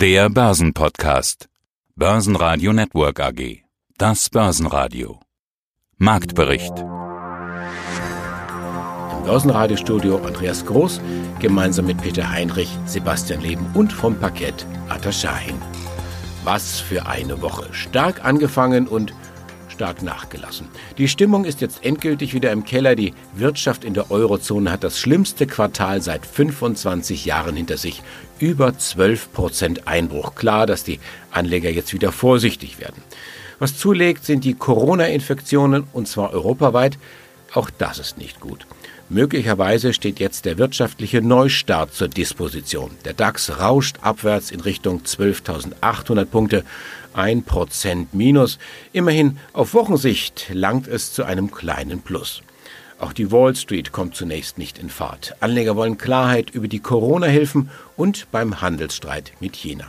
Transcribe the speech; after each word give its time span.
Der 0.00 0.30
Börsenpodcast. 0.30 1.50
Börsenradio 1.94 2.72
Network 2.72 3.20
AG. 3.20 3.64
Das 3.98 4.30
Börsenradio. 4.30 5.20
Marktbericht. 5.98 6.72
Im 9.12 9.24
Börsenradiostudio 9.26 10.16
Andreas 10.24 10.64
Groß 10.64 11.02
gemeinsam 11.38 11.84
mit 11.84 12.00
Peter 12.00 12.30
Heinrich, 12.30 12.70
Sebastian 12.86 13.42
Leben 13.42 13.66
und 13.74 13.92
vom 13.92 14.18
Parkett 14.18 14.64
Atta 14.88 15.12
Shahin. 15.12 15.60
Was 16.44 16.80
für 16.80 17.04
eine 17.04 17.42
Woche. 17.42 17.68
Stark 17.74 18.24
angefangen 18.24 18.88
und 18.88 19.12
stark 19.68 20.02
nachgelassen. 20.02 20.68
Die 20.96 21.08
Stimmung 21.08 21.44
ist 21.44 21.60
jetzt 21.60 21.84
endgültig 21.84 22.32
wieder 22.32 22.52
im 22.52 22.64
Keller. 22.64 22.94
Die 22.96 23.12
Wirtschaft 23.34 23.84
in 23.84 23.92
der 23.92 24.10
Eurozone 24.10 24.72
hat 24.72 24.82
das 24.82 24.98
schlimmste 24.98 25.46
Quartal 25.46 26.00
seit 26.00 26.24
25 26.24 27.26
Jahren 27.26 27.56
hinter 27.56 27.76
sich. 27.76 28.02
Über 28.40 28.76
12 28.76 29.32
Prozent 29.34 29.86
Einbruch. 29.86 30.34
Klar, 30.34 30.66
dass 30.66 30.82
die 30.82 30.98
Anleger 31.30 31.68
jetzt 31.68 31.92
wieder 31.92 32.10
vorsichtig 32.10 32.80
werden. 32.80 33.02
Was 33.58 33.76
zulegt, 33.76 34.24
sind 34.24 34.44
die 34.44 34.54
Corona-Infektionen 34.54 35.84
und 35.92 36.08
zwar 36.08 36.32
europaweit. 36.32 36.98
Auch 37.52 37.68
das 37.68 37.98
ist 37.98 38.16
nicht 38.16 38.40
gut. 38.40 38.66
Möglicherweise 39.10 39.92
steht 39.92 40.20
jetzt 40.20 40.46
der 40.46 40.56
wirtschaftliche 40.56 41.20
Neustart 41.20 41.92
zur 41.92 42.08
Disposition. 42.08 42.92
Der 43.04 43.12
DAX 43.12 43.60
rauscht 43.60 43.96
abwärts 44.00 44.50
in 44.50 44.60
Richtung 44.60 45.02
12.800 45.02 46.24
Punkte, 46.24 46.64
ein 47.12 47.42
Prozent 47.42 48.14
minus. 48.14 48.58
Immerhin 48.92 49.36
auf 49.52 49.74
Wochensicht 49.74 50.46
langt 50.50 50.88
es 50.88 51.12
zu 51.12 51.24
einem 51.24 51.50
kleinen 51.50 52.00
Plus. 52.00 52.42
Auch 53.00 53.14
die 53.14 53.32
Wall 53.32 53.56
Street 53.56 53.92
kommt 53.92 54.14
zunächst 54.14 54.58
nicht 54.58 54.78
in 54.78 54.90
Fahrt. 54.90 55.34
Anleger 55.40 55.74
wollen 55.74 55.96
Klarheit 55.96 56.50
über 56.50 56.68
die 56.68 56.80
Corona-Hilfen 56.80 57.70
und 57.96 58.26
beim 58.30 58.60
Handelsstreit 58.60 59.32
mit 59.40 59.56
China. 59.56 59.86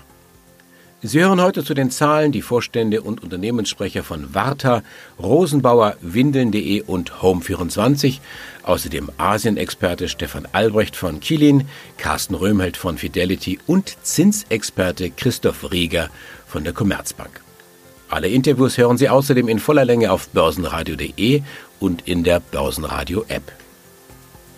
Sie 1.04 1.20
hören 1.20 1.42
heute 1.42 1.64
zu 1.64 1.74
den 1.74 1.90
Zahlen 1.90 2.32
die 2.32 2.44
Vorstände 2.44 3.02
und 3.02 3.24
Unternehmenssprecher 3.24 4.04
von 4.04 4.36
Warta, 4.36 4.84
Rosenbauer, 5.20 5.98
Windeln.de 6.02 6.84
und 6.84 7.12
Home24, 7.24 8.20
außerdem 8.64 9.10
Asien-Experte 9.18 10.08
Stefan 10.08 10.48
Albrecht 10.52 10.96
von 10.96 11.20
Kilin, 11.20 11.68
Carsten 11.98 12.36
Röhmheld 12.36 12.78
von 12.78 13.00
Fidelity 13.00 13.60
und 13.66 13.98
Zinsexperte 14.04 15.10
Christoph 15.10 15.72
Rieger 15.72 16.10
von 16.46 16.64
der 16.64 16.74
Commerzbank. 16.74 17.42
Alle 18.08 18.28
Interviews 18.28 18.78
hören 18.78 18.98
Sie 18.98 19.10
außerdem 19.10 19.48
in 19.48 19.58
voller 19.58 19.86
Länge 19.86 20.12
auf 20.12 20.28
börsenradio.de 20.30 21.42
und 21.82 22.08
in 22.08 22.24
der 22.24 22.40
Börsenradio-App. 22.40 23.52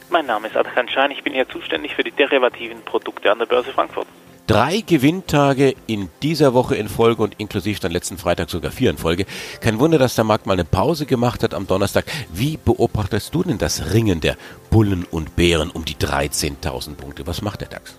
Mein 0.10 0.28
Name 0.28 0.48
ist 0.48 0.56
Adrian 0.56 0.88
Schein, 0.88 1.10
ich 1.10 1.24
bin 1.24 1.34
hier 1.34 1.50
zuständig 1.50 1.96
für 1.96 2.04
die 2.04 2.12
derivativen 2.12 2.82
Produkte 2.84 3.32
an 3.32 3.40
der 3.40 3.48
Börse 3.48 3.72
Frankfurt. 3.72 4.08
Drei 4.46 4.82
Gewinntage 4.82 5.74
in 5.88 6.10
dieser 6.22 6.54
Woche 6.54 6.76
in 6.76 6.90
Folge 6.90 7.24
und 7.24 7.36
inklusive 7.40 7.80
dann 7.80 7.94
letzten 7.94 8.18
Freitag 8.18 8.50
sogar 8.50 8.72
vier 8.72 8.90
in 8.90 8.98
Folge. 8.98 9.26
Kein 9.62 9.80
Wunder, 9.80 9.98
dass 9.98 10.16
der 10.16 10.26
Markt 10.26 10.46
mal 10.46 10.54
eine 10.54 10.66
Pause 10.66 11.06
gemacht 11.06 11.44
hat 11.44 11.54
am 11.54 11.66
Donnerstag. 11.66 12.06
Wie 12.32 12.58
beobachtest 12.58 13.34
du 13.34 13.44
denn 13.44 13.58
das 13.58 13.94
Ringen 13.94 14.20
der 14.20 14.36
Bullen 14.70 15.06
und 15.10 15.38
Bären 15.38 15.72
um 15.72 15.86
die 15.86 15.96
13.000 15.96 16.96
Punkte? 16.96 17.26
Was 17.26 17.42
macht 17.42 17.62
der 17.62 17.70
DAX? 17.70 17.98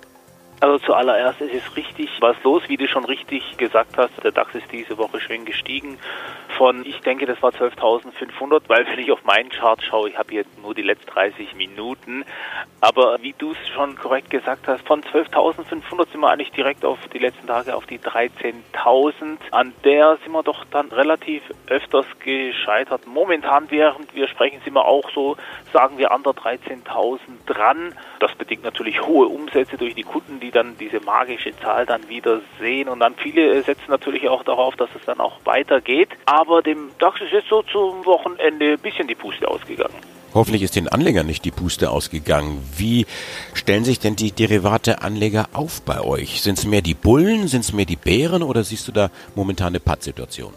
Also 0.65 0.79
zuallererst 0.79 1.43
ist 1.43 1.53
es 1.53 1.77
richtig 1.77 2.09
was 2.21 2.43
los, 2.43 2.63
wie 2.69 2.79
du 2.79 2.89
schon 2.89 3.05
richtig 3.05 3.59
gesagt 3.59 3.99
hast. 3.99 4.13
Der 4.25 4.33
DAX 4.33 4.55
ist 4.55 4.73
diese 4.73 4.97
Woche 4.97 5.21
schön 5.21 5.45
gestiegen 5.45 5.99
von, 6.57 6.87
ich 6.87 7.01
denke, 7.01 7.27
das 7.27 7.43
war 7.43 7.51
12.500, 7.51 8.63
weil 8.69 8.87
wenn 8.87 8.99
ich 8.99 9.11
auf 9.13 9.25
meinen 9.25 9.51
Chart 9.51 9.83
schaue, 9.83 10.09
ich 10.09 10.17
habe 10.17 10.33
jetzt 10.33 10.59
nur 10.63 10.75
die 10.75 10.83
letzten 10.83 11.11
30 11.11 11.55
Minuten, 11.55 12.25
aber 12.81 13.19
wie 13.21 13.35
du 13.37 13.53
es 13.53 13.69
schon 13.75 13.97
korrekt 13.97 14.31
gesagt 14.31 14.69
hast, 14.69 14.87
von 14.87 15.03
12.500 15.03 16.11
sind 16.11 16.21
wir 16.21 16.31
eigentlich 16.31 16.53
direkt 16.53 16.85
auf 16.85 16.99
die 17.13 17.19
letzten 17.19 17.47
Tage 17.47 17.75
auf 17.75 17.87
die 17.87 17.99
13.000. 17.99 19.39
An 19.51 19.73
der 19.85 20.17
sind 20.23 20.33
wir 20.33 20.43
doch 20.43 20.65
dann 20.71 20.89
relativ 20.89 21.43
öfters 21.67 22.07
gescheitert. 22.21 23.07
Momentan, 23.07 23.71
während 23.71 24.15
wir 24.15 24.29
sprechen, 24.29 24.61
sind 24.65 24.75
wir 24.75 24.85
auch 24.85 25.11
so, 25.11 25.37
sagen 25.73 25.99
wir, 25.99 26.13
an 26.13 26.23
der 26.23 26.33
13.000 26.33 27.19
dran. 27.47 27.95
Das 28.21 28.35
bedingt 28.35 28.65
natürlich 28.65 29.03
hohe 29.03 29.27
Umsätze 29.27 29.77
durch 29.77 29.95
die 29.95 30.03
Kunden, 30.03 30.41
die 30.41 30.51
dann 30.55 30.77
diese 30.79 31.01
magische 31.01 31.57
Zahl 31.59 31.87
dann 31.87 32.09
wieder 32.09 32.41
sehen 32.59 32.89
und 32.89 33.01
dann 33.01 33.15
viele 33.15 33.63
setzen 33.63 33.89
natürlich 33.89 34.29
auch 34.29 34.45
darauf, 34.45 34.77
dass 34.77 34.91
es 34.95 35.05
dann 35.05 35.21
auch 35.21 35.39
weitergeht. 35.45 36.11
Aber 36.27 36.63
dem 36.63 36.91
DAX 36.99 37.21
ist 37.21 37.33
jetzt 37.33 37.49
so 37.49 37.63
zum 37.63 38.05
Wochenende 38.05 38.73
ein 38.73 38.79
bisschen 38.79 39.09
die 39.09 39.15
Puste 39.15 39.49
ausgegangen. 39.49 39.95
Hoffentlich 40.35 40.63
ist 40.63 40.75
den 40.75 40.89
Anlegern 40.89 41.27
nicht 41.27 41.45
die 41.45 41.53
Puste 41.53 41.91
ausgegangen. 41.91 42.61
Wie 42.77 43.07
stellen 43.53 43.85
sich 43.85 44.01
denn 44.01 44.17
die 44.17 44.33
Derivate-Anleger 44.33 45.49
auf 45.53 45.83
bei 45.83 46.01
euch? 46.01 46.43
Sind 46.43 46.59
es 46.59 46.67
mehr 46.67 46.83
die 46.83 46.95
Bullen, 46.95 47.47
sind 47.47 47.61
es 47.61 47.73
mehr 47.73 47.87
die 47.87 47.95
Bären 47.95 48.43
oder 48.43 48.65
siehst 48.65 48.89
du 48.89 48.93
da 48.93 49.11
momentan 49.37 49.69
eine 49.69 49.81
Pattsituation? 49.81 50.53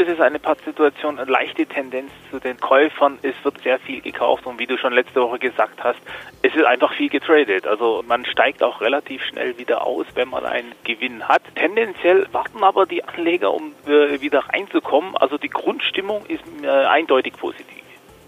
Ist 0.00 0.08
es 0.08 0.20
eine 0.22 0.38
Pattsituation, 0.38 1.18
eine 1.18 1.30
leichte 1.30 1.66
Tendenz 1.66 2.10
zu 2.30 2.38
den 2.38 2.58
Käufern. 2.58 3.18
Es 3.20 3.34
wird 3.42 3.60
sehr 3.60 3.78
viel 3.78 4.00
gekauft 4.00 4.46
und 4.46 4.58
wie 4.58 4.66
du 4.66 4.78
schon 4.78 4.94
letzte 4.94 5.20
Woche 5.20 5.38
gesagt 5.38 5.84
hast, 5.84 5.98
es 6.40 6.54
ist 6.54 6.64
einfach 6.64 6.94
viel 6.94 7.10
getradet. 7.10 7.66
Also 7.66 8.02
man 8.08 8.24
steigt 8.24 8.62
auch 8.62 8.80
relativ 8.80 9.22
schnell 9.24 9.58
wieder 9.58 9.86
aus, 9.86 10.06
wenn 10.14 10.30
man 10.30 10.46
einen 10.46 10.72
Gewinn 10.84 11.28
hat. 11.28 11.42
Tendenziell 11.54 12.26
warten 12.32 12.64
aber 12.64 12.86
die 12.86 13.04
Anleger, 13.04 13.52
um 13.52 13.74
äh, 13.86 14.22
wieder 14.22 14.38
reinzukommen. 14.48 15.18
Also 15.18 15.36
die 15.36 15.50
Grundstimmung 15.50 16.24
ist 16.28 16.44
äh, 16.62 16.66
eindeutig 16.66 17.34
positiv. 17.34 17.79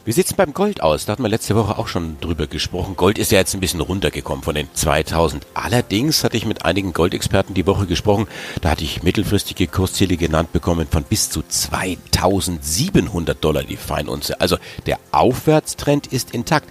Wie 0.05 0.11
sieht's 0.11 0.35
beim 0.35 0.53
Gold 0.53 0.83
aus? 0.83 1.07
Da 1.07 1.13
hatten 1.13 1.23
wir 1.23 1.29
letzte 1.29 1.55
Woche 1.55 1.79
auch 1.79 1.87
schon 1.87 2.19
drüber 2.21 2.49
gesprochen. 2.49 2.97
Gold 2.97 3.19
ist 3.19 3.31
ja 3.31 3.39
jetzt 3.39 3.55
ein 3.55 3.61
bisschen 3.61 3.81
runtergekommen 3.81 4.43
von 4.43 4.57
den 4.57 4.69
2000. 4.75 5.47
Allerdings 5.55 6.25
hatte 6.25 6.37
ich 6.37 6.45
mit 6.45 6.65
einigen 6.65 6.93
Goldexperten 6.93 7.55
die 7.55 7.69
Woche 7.69 7.87
gesprochen. 7.87 8.27
Da 8.63 8.71
hatte 8.71 8.83
ich 8.83 9.05
mittelfristige 9.05 9.69
Kursziele 9.69 10.17
genannt 10.17 10.53
bekommen 10.53 10.89
von 10.91 11.05
bis 11.05 11.31
zu 11.31 11.45
2700 11.47 13.45
Dollar 13.45 13.63
die 13.63 13.77
Feinunze. 13.77 14.41
Also 14.41 14.57
der 14.87 14.99
Aufwärtstrend 15.13 16.09
ist 16.09 16.35
intakt. 16.35 16.69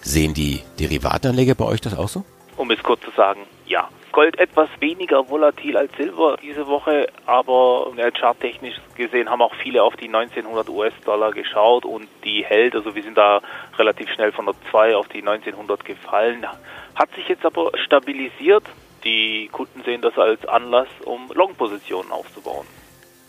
Sehen 0.00 0.34
die 0.34 0.60
Derivatanleger 0.80 1.54
bei 1.54 1.66
euch 1.66 1.80
das 1.80 1.96
auch 1.96 2.08
so? 2.08 2.24
Um 2.56 2.72
es 2.72 2.82
kurz 2.82 3.02
zu 3.02 3.12
sagen, 3.16 3.42
ja. 3.66 3.88
Gold 4.12 4.38
etwas 4.38 4.68
weniger 4.78 5.28
volatil 5.28 5.76
als 5.76 5.90
Silber 5.96 6.36
diese 6.40 6.68
Woche, 6.68 7.08
aber 7.26 7.92
charttechnisch 8.16 8.76
gesehen 8.94 9.28
haben 9.28 9.42
auch 9.42 9.54
viele 9.56 9.82
auf 9.82 9.96
die 9.96 10.06
1900 10.06 10.68
US-Dollar 10.68 11.32
geschaut 11.32 11.84
und 11.84 12.06
die 12.22 12.44
hält, 12.44 12.76
also 12.76 12.94
wir 12.94 13.02
sind 13.02 13.18
da 13.18 13.40
relativ 13.76 14.08
schnell 14.10 14.30
von 14.30 14.46
der 14.46 14.54
2 14.70 14.94
auf 14.94 15.08
die 15.08 15.18
1900 15.18 15.84
gefallen, 15.84 16.46
hat 16.94 17.12
sich 17.16 17.28
jetzt 17.28 17.44
aber 17.44 17.72
stabilisiert. 17.76 18.64
Die 19.02 19.48
Kunden 19.50 19.82
sehen 19.82 20.00
das 20.00 20.16
als 20.16 20.46
Anlass, 20.46 20.88
um 21.04 21.28
Long-Positionen 21.34 22.12
aufzubauen. 22.12 22.66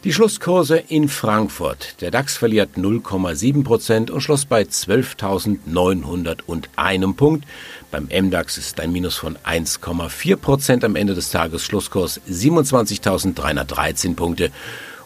Die 0.06 0.14
Schlusskurse 0.14 0.78
in 0.78 1.10
Frankfurt. 1.10 2.00
Der 2.00 2.10
DAX 2.12 2.38
verliert 2.38 2.78
0,7 2.78 3.64
Prozent 3.64 4.12
und 4.12 4.22
schloss 4.22 4.46
bei 4.46 4.62
12.901 4.62 7.16
Punkt. 7.16 7.48
Beim 7.90 8.04
MDAX 8.04 8.60
ist 8.60 8.80
ein 8.80 8.92
Minus 8.92 9.16
von 9.16 9.36
1,4 9.40 10.36
Prozent 10.36 10.84
am 10.84 10.96
Ende 10.96 11.16
des 11.16 11.32
Tages. 11.32 11.64
Schlusskurs 11.64 12.22
27.313 12.30 14.14
Punkte. 14.14 14.52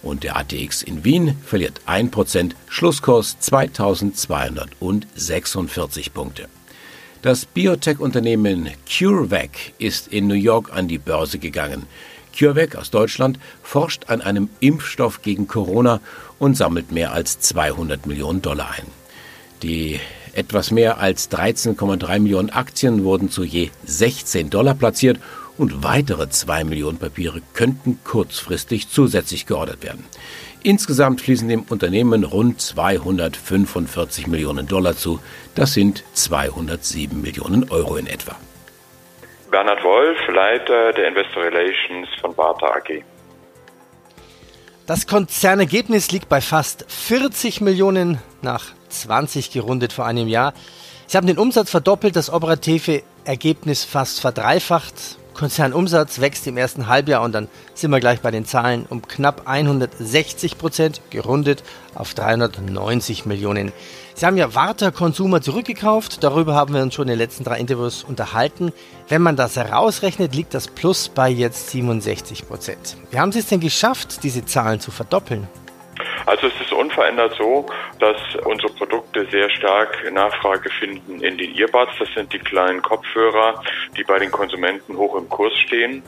Und 0.02 0.26
der 0.26 0.36
ATX 0.36 0.84
in 0.84 1.06
Wien 1.06 1.38
verliert 1.46 1.80
1 1.86 2.12
Prozent. 2.12 2.58
Schlusskurs 2.68 3.38
2.246 3.42 6.12
Punkte. 6.12 6.50
Das 7.22 7.46
Biotech-Unternehmen 7.46 8.72
CureVac 8.86 9.76
ist 9.78 10.10
in 10.10 10.28
New 10.28 10.36
York 10.36 10.74
an 10.74 10.90
die 10.90 10.98
Börse 10.98 11.40
gegangen. 11.40 11.86
CureVac 12.40 12.78
aus 12.78 12.90
Deutschland 12.90 13.38
forscht 13.62 14.06
an 14.08 14.22
einem 14.22 14.50
Impfstoff 14.62 15.22
gegen 15.22 15.48
Corona 15.48 16.00
und 16.40 16.56
sammelt 16.56 16.92
mehr 16.92 17.12
als 17.12 17.40
200 17.40 18.06
Millionen 18.06 18.42
Dollar 18.42 18.72
ein. 18.72 18.88
Die 19.62 20.00
etwas 20.34 20.72
mehr 20.72 21.00
als 21.00 21.30
13,3 21.32 22.20
Millionen 22.20 22.50
Aktien 22.50 23.04
wurden 23.04 23.30
zu 23.30 23.44
je 23.44 23.72
16 23.86 24.50
Dollar 24.50 24.74
platziert 24.74 25.20
und 25.58 25.84
weitere 25.84 26.30
2 26.30 26.64
Millionen 26.64 26.98
Papiere 26.98 27.42
könnten 27.54 28.00
kurzfristig 28.06 28.90
zusätzlich 28.90 29.46
geordert 29.46 29.84
werden. 29.84 30.06
Insgesamt 30.64 31.22
fließen 31.22 31.50
dem 31.50 31.64
Unternehmen 31.64 32.24
rund 32.24 32.62
245 32.62 34.28
Millionen 34.28 34.68
Dollar 34.68 34.96
zu. 34.96 35.20
Das 35.56 35.74
sind 35.74 36.04
207 36.14 37.20
Millionen 37.22 37.70
Euro 37.70 37.98
in 37.98 38.08
etwa. 38.08 38.38
Bernhard 39.52 39.84
Wolf, 39.84 40.18
Leiter 40.28 40.94
der 40.94 41.08
Investor 41.08 41.44
Relations 41.44 42.08
von 42.22 42.36
Barta 42.36 42.68
AG. 42.68 43.04
Das 44.86 45.08
Konzernergebnis 45.08 46.12
liegt 46.12 46.30
bei 46.30 46.42
fast 46.42 46.86
40 46.88 47.62
Millionen 47.62 48.20
nach 48.42 48.66
20 48.90 49.52
gerundet 49.52 49.94
vor 49.94 50.06
einem 50.06 50.28
Jahr. 50.28 50.54
Sie 51.08 51.18
haben 51.18 51.28
den 51.28 51.38
Umsatz 51.38 51.72
verdoppelt, 51.72 52.16
das 52.16 52.32
operative 52.32 53.04
Ergebnis 53.26 53.84
fast 53.84 54.22
verdreifacht. 54.22 54.94
Konzernumsatz 55.34 56.20
wächst 56.20 56.48
im 56.48 56.58
ersten 56.58 56.88
Halbjahr 56.88 57.22
und 57.22 57.32
dann 57.32 57.48
sind 57.74 57.92
wir 57.92 58.00
gleich 58.00 58.20
bei 58.20 58.30
den 58.30 58.46
Zahlen 58.46 58.86
um 58.90 59.02
knapp 59.02 59.44
160 59.46 60.58
Prozent, 60.58 61.02
gerundet 61.10 61.64
auf 61.96 62.14
390 62.14 63.26
Millionen. 63.26 63.72
Sie 64.20 64.26
haben 64.26 64.36
ja 64.36 64.54
Warta 64.54 64.92
Consumer 64.92 65.42
zurückgekauft, 65.42 66.26
darüber 66.26 66.54
haben 66.54 66.74
wir 66.74 66.82
uns 66.82 66.94
schon 66.94 67.04
in 67.04 67.12
den 67.12 67.20
letzten 67.20 67.46
drei 67.46 67.58
Interviews 67.58 68.04
unterhalten. 68.04 68.74
Wenn 69.08 69.22
man 69.22 69.38
das 69.38 69.56
herausrechnet, 69.56 70.36
liegt 70.36 70.54
das 70.54 70.68
Plus 70.68 71.08
bei 71.08 71.30
jetzt 71.30 71.70
67 71.70 72.46
Prozent. 72.46 72.98
Wie 73.12 73.18
haben 73.18 73.32
Sie 73.32 73.40
es 73.40 73.48
denn 73.48 73.62
geschafft, 73.62 74.22
diese 74.24 74.44
Zahlen 74.44 74.82
zu 74.82 74.92
verdoppeln? 74.92 75.48
Also 76.26 76.48
es 76.48 76.54
ist 76.60 76.74
unverändert 76.74 77.34
so, 77.38 77.66
dass 78.00 78.18
unsere 78.44 78.74
Produkte 78.74 79.26
sehr 79.32 79.50
stark 79.52 80.12
Nachfrage 80.12 80.70
finden 80.70 81.22
in 81.22 81.38
den 81.38 81.56
Earbuds. 81.56 81.94
Das 81.98 82.10
sind 82.14 82.34
die 82.34 82.40
kleinen 82.40 82.82
Kopfhörer, 82.82 83.64
die 83.96 84.04
bei 84.04 84.20
den 84.20 84.32
Konsumenten 84.32 84.98
hoch 84.98 85.16
im 85.16 85.30
Kurs 85.30 85.54
stehen. 85.66 86.04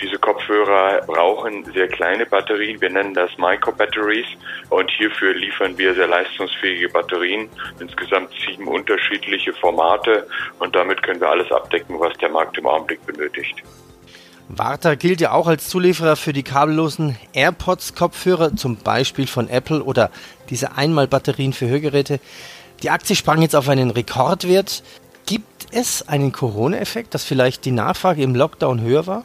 Diese 0.00 0.18
Kopfhörer 0.18 1.02
brauchen 1.06 1.64
sehr 1.72 1.88
kleine 1.88 2.26
Batterien. 2.26 2.80
Wir 2.80 2.90
nennen 2.90 3.14
das 3.14 3.30
Micro-Batteries. 3.38 4.26
Und 4.68 4.90
hierfür 4.90 5.34
liefern 5.34 5.76
wir 5.78 5.94
sehr 5.94 6.06
leistungsfähige 6.06 6.88
Batterien. 6.88 7.48
Insgesamt 7.80 8.30
sieben 8.46 8.68
unterschiedliche 8.68 9.52
Formate. 9.54 10.26
Und 10.58 10.76
damit 10.76 11.02
können 11.02 11.20
wir 11.20 11.30
alles 11.30 11.50
abdecken, 11.50 11.98
was 11.98 12.16
der 12.18 12.28
Markt 12.28 12.58
im 12.58 12.66
Augenblick 12.66 13.04
benötigt. 13.06 13.62
Warta 14.48 14.94
gilt 14.94 15.20
ja 15.20 15.32
auch 15.32 15.48
als 15.48 15.68
Zulieferer 15.68 16.14
für 16.14 16.32
die 16.32 16.44
kabellosen 16.44 17.16
AirPods-Kopfhörer, 17.32 18.54
zum 18.54 18.76
Beispiel 18.76 19.26
von 19.26 19.48
Apple 19.48 19.82
oder 19.82 20.10
diese 20.50 20.76
Einmalbatterien 20.76 21.52
für 21.52 21.68
Hörgeräte. 21.68 22.20
Die 22.82 22.90
Aktie 22.90 23.16
sprang 23.16 23.42
jetzt 23.42 23.56
auf 23.56 23.68
einen 23.68 23.90
Rekordwert. 23.90 24.84
Gibt 25.24 25.66
es 25.72 26.06
einen 26.06 26.30
Corona-Effekt, 26.30 27.14
dass 27.14 27.24
vielleicht 27.24 27.64
die 27.64 27.72
Nachfrage 27.72 28.22
im 28.22 28.36
Lockdown 28.36 28.80
höher 28.80 29.06
war? 29.08 29.24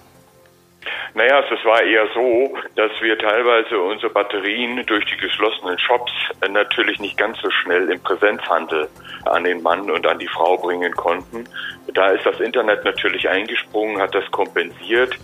Naja, 1.13 1.43
es 1.51 1.65
war 1.65 1.83
eher 1.83 2.07
so, 2.13 2.57
dass 2.75 2.91
wir 3.01 3.17
teilweise 3.17 3.79
unsere 3.79 4.11
Batterien 4.11 4.83
durch 4.85 5.05
die 5.05 5.17
geschlossenen 5.17 5.77
Shops 5.77 6.11
natürlich 6.49 6.99
nicht 6.99 7.17
ganz 7.17 7.39
so 7.41 7.49
schnell 7.51 7.91
im 7.91 8.01
Präsenzhandel 8.01 8.89
an 9.25 9.43
den 9.43 9.61
Mann 9.61 9.91
und 9.91 10.07
an 10.07 10.17
die 10.19 10.27
Frau 10.27 10.57
bringen 10.57 10.93
konnten. 10.93 11.43
Da 11.87 12.09
ist 12.09 12.25
das 12.25 12.39
Internet 12.39 12.85
natürlich 12.85 13.27
eingesprungen, 13.27 13.99
hat 13.99 14.13
das 14.13 14.29
kompensiert. 14.31 15.17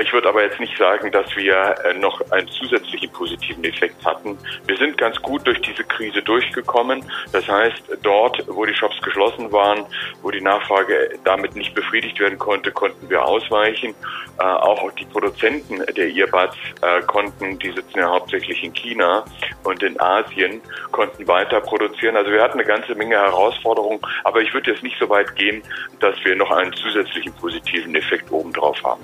Ich 0.00 0.12
würde 0.12 0.28
aber 0.28 0.42
jetzt 0.42 0.60
nicht 0.60 0.76
sagen, 0.78 1.10
dass 1.10 1.34
wir 1.36 1.74
äh, 1.84 1.94
noch 1.94 2.20
einen 2.30 2.48
zusätzlichen 2.48 3.10
positiven 3.10 3.64
Effekt 3.64 4.04
hatten. 4.04 4.38
Wir 4.66 4.76
sind 4.76 4.98
ganz 4.98 5.20
gut 5.22 5.46
durch 5.46 5.60
diese 5.62 5.84
Krise 5.84 6.22
durchgekommen. 6.22 7.04
Das 7.32 7.46
heißt, 7.48 7.82
dort, 8.02 8.44
wo 8.46 8.64
die 8.64 8.74
Shops 8.74 9.00
geschlossen 9.02 9.50
waren, 9.52 9.84
wo 10.22 10.30
die 10.30 10.40
Nachfrage 10.40 11.18
damit 11.24 11.56
nicht 11.56 11.74
befriedigt 11.74 12.20
werden 12.20 12.38
konnte, 12.38 12.70
konnten 12.72 13.08
wir 13.08 13.24
ausweichen. 13.24 13.94
Äh, 14.38 14.44
auch 14.44 14.90
die 14.92 15.04
Produzenten 15.06 15.84
der 15.94 16.08
Earbuds 16.08 16.56
äh, 16.82 17.00
konnten, 17.02 17.58
die 17.58 17.70
sitzen 17.72 17.98
ja 17.98 18.08
hauptsächlich 18.08 18.62
in 18.62 18.72
China 18.72 19.24
und 19.64 19.82
in 19.82 19.98
Asien, 20.00 20.60
konnten 20.90 21.26
weiter 21.26 21.60
produzieren. 21.60 22.16
Also 22.16 22.30
wir 22.30 22.42
hatten 22.42 22.58
eine 22.58 22.66
ganze 22.66 22.94
Menge 22.94 23.16
Herausforderungen, 23.16 24.00
aber 24.24 24.40
ich 24.40 24.52
würde 24.54 24.70
jetzt 24.70 24.82
nicht 24.82 24.98
so 24.98 25.08
weit 25.08 25.34
gehen, 25.36 25.62
dass 26.00 26.11
wir 26.24 26.36
noch 26.36 26.50
einen 26.50 26.72
zusätzlichen 26.72 27.32
positiven 27.34 27.94
Effekt 27.94 28.30
obendrauf 28.30 28.82
haben. 28.82 29.02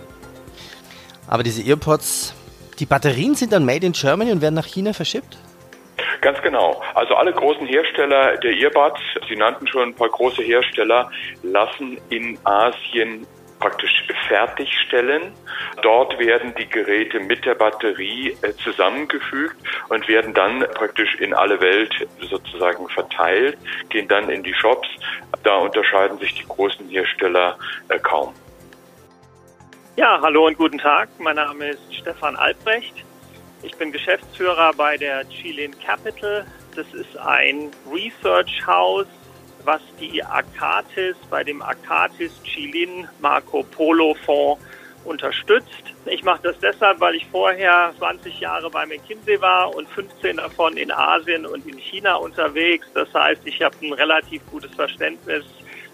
Aber 1.26 1.42
diese 1.42 1.62
Earpods, 1.62 2.34
die 2.78 2.86
Batterien 2.86 3.34
sind 3.34 3.52
dann 3.52 3.64
made 3.64 3.84
in 3.86 3.92
Germany 3.92 4.32
und 4.32 4.40
werden 4.40 4.54
nach 4.54 4.66
China 4.66 4.92
verschippt? 4.92 5.36
Ganz 6.20 6.40
genau. 6.42 6.80
Also 6.94 7.14
alle 7.14 7.32
großen 7.32 7.66
Hersteller 7.66 8.36
der 8.38 8.52
Earbuds, 8.52 9.00
Sie 9.28 9.36
nannten 9.36 9.66
schon 9.66 9.90
ein 9.90 9.94
paar 9.94 10.08
große 10.08 10.42
Hersteller, 10.42 11.10
lassen 11.42 11.98
in 12.08 12.38
Asien 12.44 13.26
praktisch 13.58 14.04
fertigstellen. 14.28 15.32
Dort 15.82 16.18
werden 16.18 16.54
die 16.58 16.68
Geräte 16.68 17.20
mit 17.20 17.44
der 17.44 17.54
Batterie 17.54 18.36
äh, 18.42 18.52
zusammengefügt 18.62 19.56
und 19.88 20.06
werden 20.08 20.34
dann 20.34 20.60
praktisch 20.74 21.14
in 21.16 21.34
alle 21.34 21.60
Welt 21.60 21.92
sozusagen 22.20 22.88
verteilt, 22.88 23.58
gehen 23.88 24.08
dann 24.08 24.28
in 24.30 24.42
die 24.42 24.54
Shops. 24.54 24.88
Da 25.42 25.56
unterscheiden 25.56 26.18
sich 26.18 26.34
die 26.34 26.46
großen 26.46 26.88
Hersteller 26.88 27.58
äh, 27.88 27.98
kaum. 27.98 28.34
Ja, 29.96 30.20
hallo 30.22 30.46
und 30.46 30.56
guten 30.56 30.78
Tag. 30.78 31.08
Mein 31.18 31.36
Name 31.36 31.70
ist 31.70 31.94
Stefan 31.94 32.36
Albrecht. 32.36 33.04
Ich 33.62 33.74
bin 33.76 33.90
Geschäftsführer 33.90 34.72
bei 34.76 34.96
der 34.96 35.28
Chilin 35.28 35.74
Capital. 35.80 36.46
Das 36.76 36.86
ist 36.94 37.16
ein 37.18 37.72
Research 37.92 38.64
House 38.64 39.08
was 39.68 39.82
die 40.00 40.24
Akatis 40.24 41.14
bei 41.28 41.44
dem 41.44 41.60
Akatis 41.60 42.32
Chilin 42.42 43.06
Marco 43.20 43.62
Polo 43.62 44.14
Fonds 44.24 44.64
unterstützt. 45.04 45.84
Ich 46.06 46.22
mache 46.24 46.40
das 46.44 46.58
deshalb, 46.58 47.00
weil 47.00 47.16
ich 47.16 47.26
vorher 47.26 47.92
20 47.98 48.40
Jahre 48.40 48.70
bei 48.70 48.86
McKinsey 48.86 49.38
war 49.42 49.74
und 49.74 49.86
15 49.90 50.38
davon 50.38 50.78
in 50.78 50.90
Asien 50.90 51.44
und 51.44 51.66
in 51.66 51.76
China 51.76 52.14
unterwegs. 52.14 52.86
Das 52.94 53.12
heißt, 53.12 53.42
ich 53.44 53.60
habe 53.60 53.76
ein 53.82 53.92
relativ 53.92 54.40
gutes 54.50 54.74
Verständnis, 54.74 55.44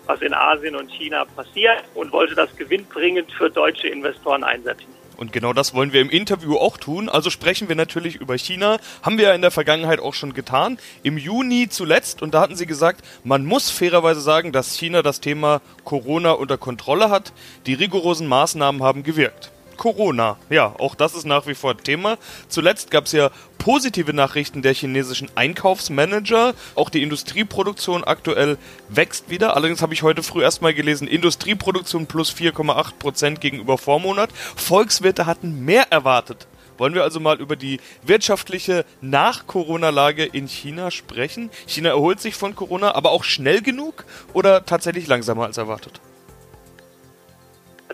was 0.07 0.23
in 0.23 0.35
Asien 0.35 0.77
und 0.77 0.89
China 0.93 1.25
passiert 1.25 1.83
und 1.95 2.13
wollte 2.13 2.37
das 2.37 2.55
gewinnbringend 2.55 3.33
für 3.33 3.51
deutsche 3.51 3.89
Investoren 3.89 4.45
einsetzen. 4.45 4.94
Und 5.17 5.33
genau 5.33 5.53
das 5.53 5.75
wollen 5.75 5.93
wir 5.93 6.01
im 6.01 6.11
Interview 6.11 6.57
auch 6.57 6.77
tun. 6.77 7.09
Also 7.09 7.31
sprechen 7.31 7.69
wir 7.69 7.77
natürlich 7.77 8.17
über 8.17 8.37
China. 8.37 8.79
Haben 9.03 9.19
wir 9.19 9.29
ja 9.29 9.35
in 9.35 9.43
der 9.43 9.51
Vergangenheit 9.51 10.01
auch 10.01 10.15
schon 10.15 10.35
getan. 10.35 10.79
Im 11.03 11.19
Juni 11.19 11.69
zuletzt. 11.69 12.23
Und 12.23 12.35
da 12.35 12.41
hatten 12.41 12.57
Sie 12.57 12.67
gesagt, 12.67 13.05
man 13.23 13.45
muss 13.45 13.71
fairerweise 13.71 14.21
sagen, 14.21 14.53
dass 14.53 14.77
China 14.77 15.03
das 15.03 15.21
Thema 15.21 15.61
Corona 15.85 16.33
unter 16.33 16.59
Kontrolle 16.59 17.11
hat. 17.11 17.33
Die 17.67 17.75
rigorosen 17.75 18.27
Maßnahmen 18.27 18.83
haben 18.83 19.03
gewirkt. 19.03 19.54
Corona. 19.77 20.37
Ja, 20.51 20.75
auch 20.79 20.95
das 20.95 21.15
ist 21.15 21.27
nach 21.27 21.47
wie 21.47 21.55
vor 21.55 21.77
Thema. 21.77 22.19
Zuletzt 22.49 22.91
gab 22.91 23.07
es 23.07 23.13
ja 23.13 23.31
positive 23.59 24.13
Nachrichten 24.13 24.63
der 24.63 24.75
chinesischen 24.75 25.31
Einkaufsmanager. 25.35 26.55
Auch 26.75 26.91
die 26.91 27.03
Industrieproduktion 27.03 28.05
aktuell 28.05 28.59
wächst 28.89 29.31
wieder. 29.31 29.57
Allerdings 29.57 29.83
habe 29.83 29.95
ich 29.95 30.03
heute 30.03 30.23
früh 30.23 30.43
erstmal 30.43 30.75
gelesen, 30.75 31.09
Industrieproduktion 31.09 32.07
plus 32.07 32.33
4,8 32.33 32.99
Prozent 32.99 33.41
gegenüber 33.41 33.79
Vormonat. 33.79 34.31
Volkswirte 34.57 35.27
hatten 35.27 35.65
mehr 35.65 35.91
erwartet. 35.91 36.47
Wollen 36.77 36.95
wir 36.95 37.05
also 37.05 37.21
mal 37.21 37.41
über 37.41 37.57
die 37.57 37.81
wirtschaftliche 38.03 38.85
Nach-Corona-Lage 39.01 40.25
in 40.25 40.49
China 40.49 40.91
sprechen? 40.91 41.51
China 41.67 41.91
erholt 41.91 42.21
sich 42.21 42.35
von 42.35 42.57
Corona, 42.57 42.95
aber 42.95 43.13
auch 43.13 43.25
schnell 43.25 43.63
genug 43.63 44.05
oder 44.33 44.67
tatsächlich 44.67 45.07
langsamer 45.07 45.45
als 45.45 45.57
erwartet? 45.57 46.01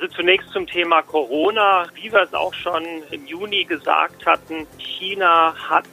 Also 0.01 0.15
zunächst 0.15 0.51
zum 0.53 0.67
Thema 0.67 1.03
Corona. 1.03 1.87
Wie 1.93 2.11
wir 2.11 2.23
es 2.23 2.33
auch 2.33 2.55
schon 2.55 2.83
im 3.11 3.27
Juni 3.27 3.65
gesagt 3.65 4.25
hatten, 4.25 4.67
China 4.79 5.55
hat 5.69 5.85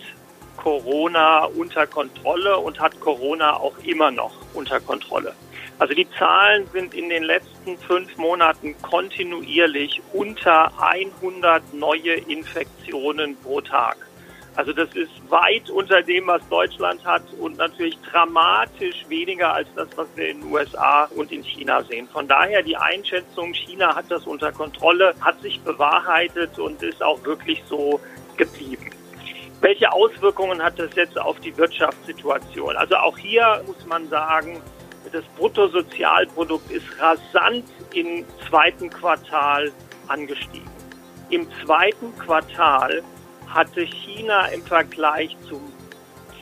Corona 0.56 1.44
unter 1.44 1.86
Kontrolle 1.86 2.58
und 2.58 2.80
hat 2.80 2.98
Corona 3.02 3.58
auch 3.58 3.78
immer 3.80 4.10
noch 4.10 4.32
unter 4.54 4.80
Kontrolle. 4.80 5.34
Also 5.78 5.94
die 5.94 6.10
Zahlen 6.18 6.66
sind 6.72 6.94
in 6.94 7.10
den 7.10 7.24
letzten 7.24 7.78
fünf 7.80 8.16
Monaten 8.16 8.82
kontinuierlich 8.82 10.02
unter 10.14 10.72
100 10.82 11.74
neue 11.74 12.14
Infektionen 12.14 13.36
pro 13.36 13.60
Tag. 13.60 14.07
Also 14.58 14.74
das 14.74 14.90
ist 14.96 15.12
weit 15.30 15.70
unter 15.70 16.02
dem, 16.02 16.26
was 16.26 16.42
Deutschland 16.50 17.06
hat 17.06 17.22
und 17.40 17.60
natürlich 17.60 17.96
dramatisch 18.02 19.06
weniger 19.08 19.54
als 19.54 19.68
das, 19.76 19.88
was 19.96 20.08
wir 20.16 20.30
in 20.30 20.42
den 20.42 20.52
USA 20.52 21.08
und 21.16 21.32
in 21.32 21.44
China 21.44 21.84
sehen. 21.84 22.10
Von 22.12 22.28
daher 22.28 22.64
die 22.64 22.76
Einschätzung, 22.76 23.54
China 23.54 23.96
hat 23.96 24.10
das 24.10 24.26
unter 24.26 24.52
Kontrolle, 24.52 25.14
hat 25.22 25.40
sich 25.44 25.62
bewahrheitet 25.62 26.58
und 26.58 26.82
ist 26.82 27.04
auch 27.04 27.24
wirklich 27.24 27.64
so 27.70 28.00
geblieben. 28.36 28.90
Welche 29.62 29.92
Auswirkungen 29.92 30.64
hat 30.64 30.80
das 30.80 30.90
jetzt 30.96 31.20
auf 31.20 31.40
die 31.40 31.56
Wirtschaftssituation? 31.56 32.76
Also 32.78 32.96
auch 32.96 33.18
hier 33.20 33.62
muss 33.68 33.86
man 33.86 34.10
sagen, 34.10 34.60
das 35.12 35.24
Bruttosozialprodukt 35.38 36.72
ist 36.72 36.86
rasant 37.00 37.66
im 37.94 38.26
zweiten 38.50 38.90
Quartal 38.90 39.72
angestiegen. 40.08 40.68
Im 41.30 41.48
zweiten 41.64 42.18
Quartal 42.18 43.04
hatte 43.48 43.82
China 43.82 44.48
im 44.48 44.64
Vergleich 44.64 45.36
zum 45.48 45.62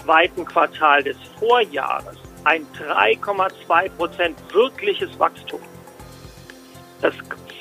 zweiten 0.04 0.46
Quartal 0.46 1.04
des 1.04 1.18
Vorjahres 1.40 2.18
ein 2.44 2.66
3,2 2.78 3.90
Prozent 3.90 4.38
wirkliches 4.54 5.18
Wachstum. 5.20 5.62
Das 7.02 7.14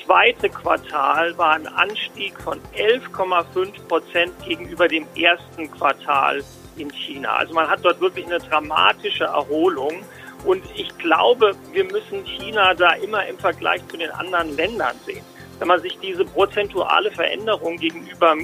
zweite 0.05 0.49
Quartal 0.49 1.37
war 1.37 1.53
ein 1.53 1.67
Anstieg 1.67 2.39
von 2.39 2.59
11,5 2.75 3.87
Prozent 3.87 4.33
gegenüber 4.45 4.87
dem 4.87 5.05
ersten 5.15 5.69
Quartal 5.71 6.43
in 6.77 6.91
China. 6.91 7.35
Also 7.35 7.53
man 7.53 7.67
hat 7.67 7.83
dort 7.83 7.99
wirklich 7.99 8.25
eine 8.25 8.39
dramatische 8.39 9.25
Erholung. 9.25 10.03
Und 10.45 10.63
ich 10.75 10.95
glaube, 10.99 11.53
wir 11.71 11.85
müssen 11.85 12.23
China 12.23 12.75
da 12.75 12.93
immer 12.93 13.25
im 13.25 13.37
Vergleich 13.39 13.81
zu 13.87 13.97
den 13.97 14.11
anderen 14.11 14.55
Ländern 14.55 14.95
sehen. 15.05 15.23
Wenn 15.57 15.67
man 15.67 15.81
sich 15.81 15.97
diese 15.99 16.23
prozentuale 16.23 17.09
Veränderung 17.11 17.77
gegenüber 17.77 18.35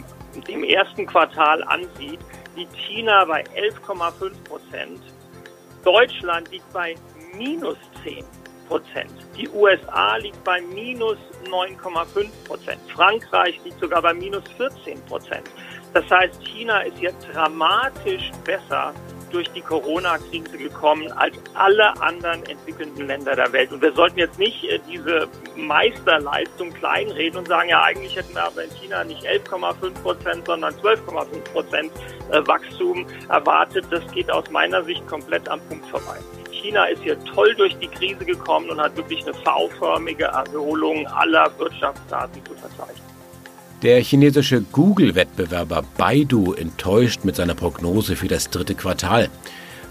im 0.47 0.63
ersten 0.63 1.05
Quartal 1.05 1.63
ansieht, 1.63 2.19
liegt 2.55 2.75
China 2.75 3.25
bei 3.25 3.43
11,5 3.55 4.31
Prozent. 4.43 5.01
Deutschland 5.83 6.51
liegt 6.51 6.71
bei 6.73 6.95
minus 7.37 7.77
10 8.03 8.23
Prozent. 8.67 9.11
Die 9.37 9.49
USA 9.49 10.15
liegt 10.17 10.43
bei 10.43 10.61
minus 10.61 11.17
9,5 11.49 12.29
Prozent. 12.45 12.79
Frankreich 12.93 13.59
liegt 13.65 13.79
sogar 13.79 14.01
bei 14.01 14.13
minus 14.13 14.43
14 14.57 15.01
Prozent. 15.05 15.49
Das 15.93 16.09
heißt, 16.09 16.41
China 16.41 16.79
ist 16.81 16.97
jetzt 16.99 17.27
dramatisch 17.33 18.31
besser 18.45 18.93
durch 19.31 19.49
die 19.51 19.61
Corona-Krise 19.61 20.57
gekommen 20.57 21.11
als 21.13 21.35
alle 21.53 21.99
anderen 22.01 22.43
entwickelnden 22.45 23.07
Länder 23.07 23.35
der 23.35 23.51
Welt. 23.53 23.71
Und 23.71 23.81
wir 23.81 23.93
sollten 23.93 24.19
jetzt 24.19 24.39
nicht 24.39 24.63
äh, 24.65 24.79
diese 24.89 25.27
Meisterleistung 25.55 26.73
kleinreden 26.73 27.39
und 27.39 27.47
sagen, 27.47 27.69
ja, 27.69 27.81
eigentlich 27.83 28.15
hätten 28.15 28.33
wir 28.33 28.43
aber 28.43 28.63
in 28.63 28.71
China 28.71 29.03
nicht 29.03 29.23
11,5 29.25 29.93
Prozent, 30.01 30.45
sondern 30.45 30.73
12,5 30.75 31.53
Prozent 31.53 31.91
äh, 32.31 32.45
Wachstum 32.47 33.05
erwartet. 33.29 33.85
Das 33.89 34.09
geht 34.11 34.31
aus 34.31 34.49
meiner 34.51 34.83
Sicht 34.83 35.05
komplett 35.07 35.47
am 35.49 35.59
Punkt 35.61 35.85
vorbei. 35.87 36.17
China 36.51 36.85
ist 36.85 37.01
hier 37.01 37.19
toll 37.25 37.55
durch 37.55 37.75
die 37.77 37.87
Krise 37.87 38.23
gekommen 38.23 38.69
und 38.69 38.79
hat 38.79 38.95
wirklich 38.95 39.25
eine 39.25 39.33
V-förmige 39.33 40.25
Erholung 40.25 41.07
aller 41.07 41.51
Wirtschaftsdaten 41.57 42.45
zu 42.45 42.53
verzeichnen. 42.53 43.10
Der 43.81 43.99
chinesische 44.03 44.61
Google-Wettbewerber 44.61 45.83
Baidu 45.97 46.53
enttäuscht 46.53 47.23
mit 47.23 47.35
seiner 47.35 47.55
Prognose 47.55 48.15
für 48.15 48.27
das 48.27 48.51
dritte 48.51 48.75
Quartal. 48.75 49.29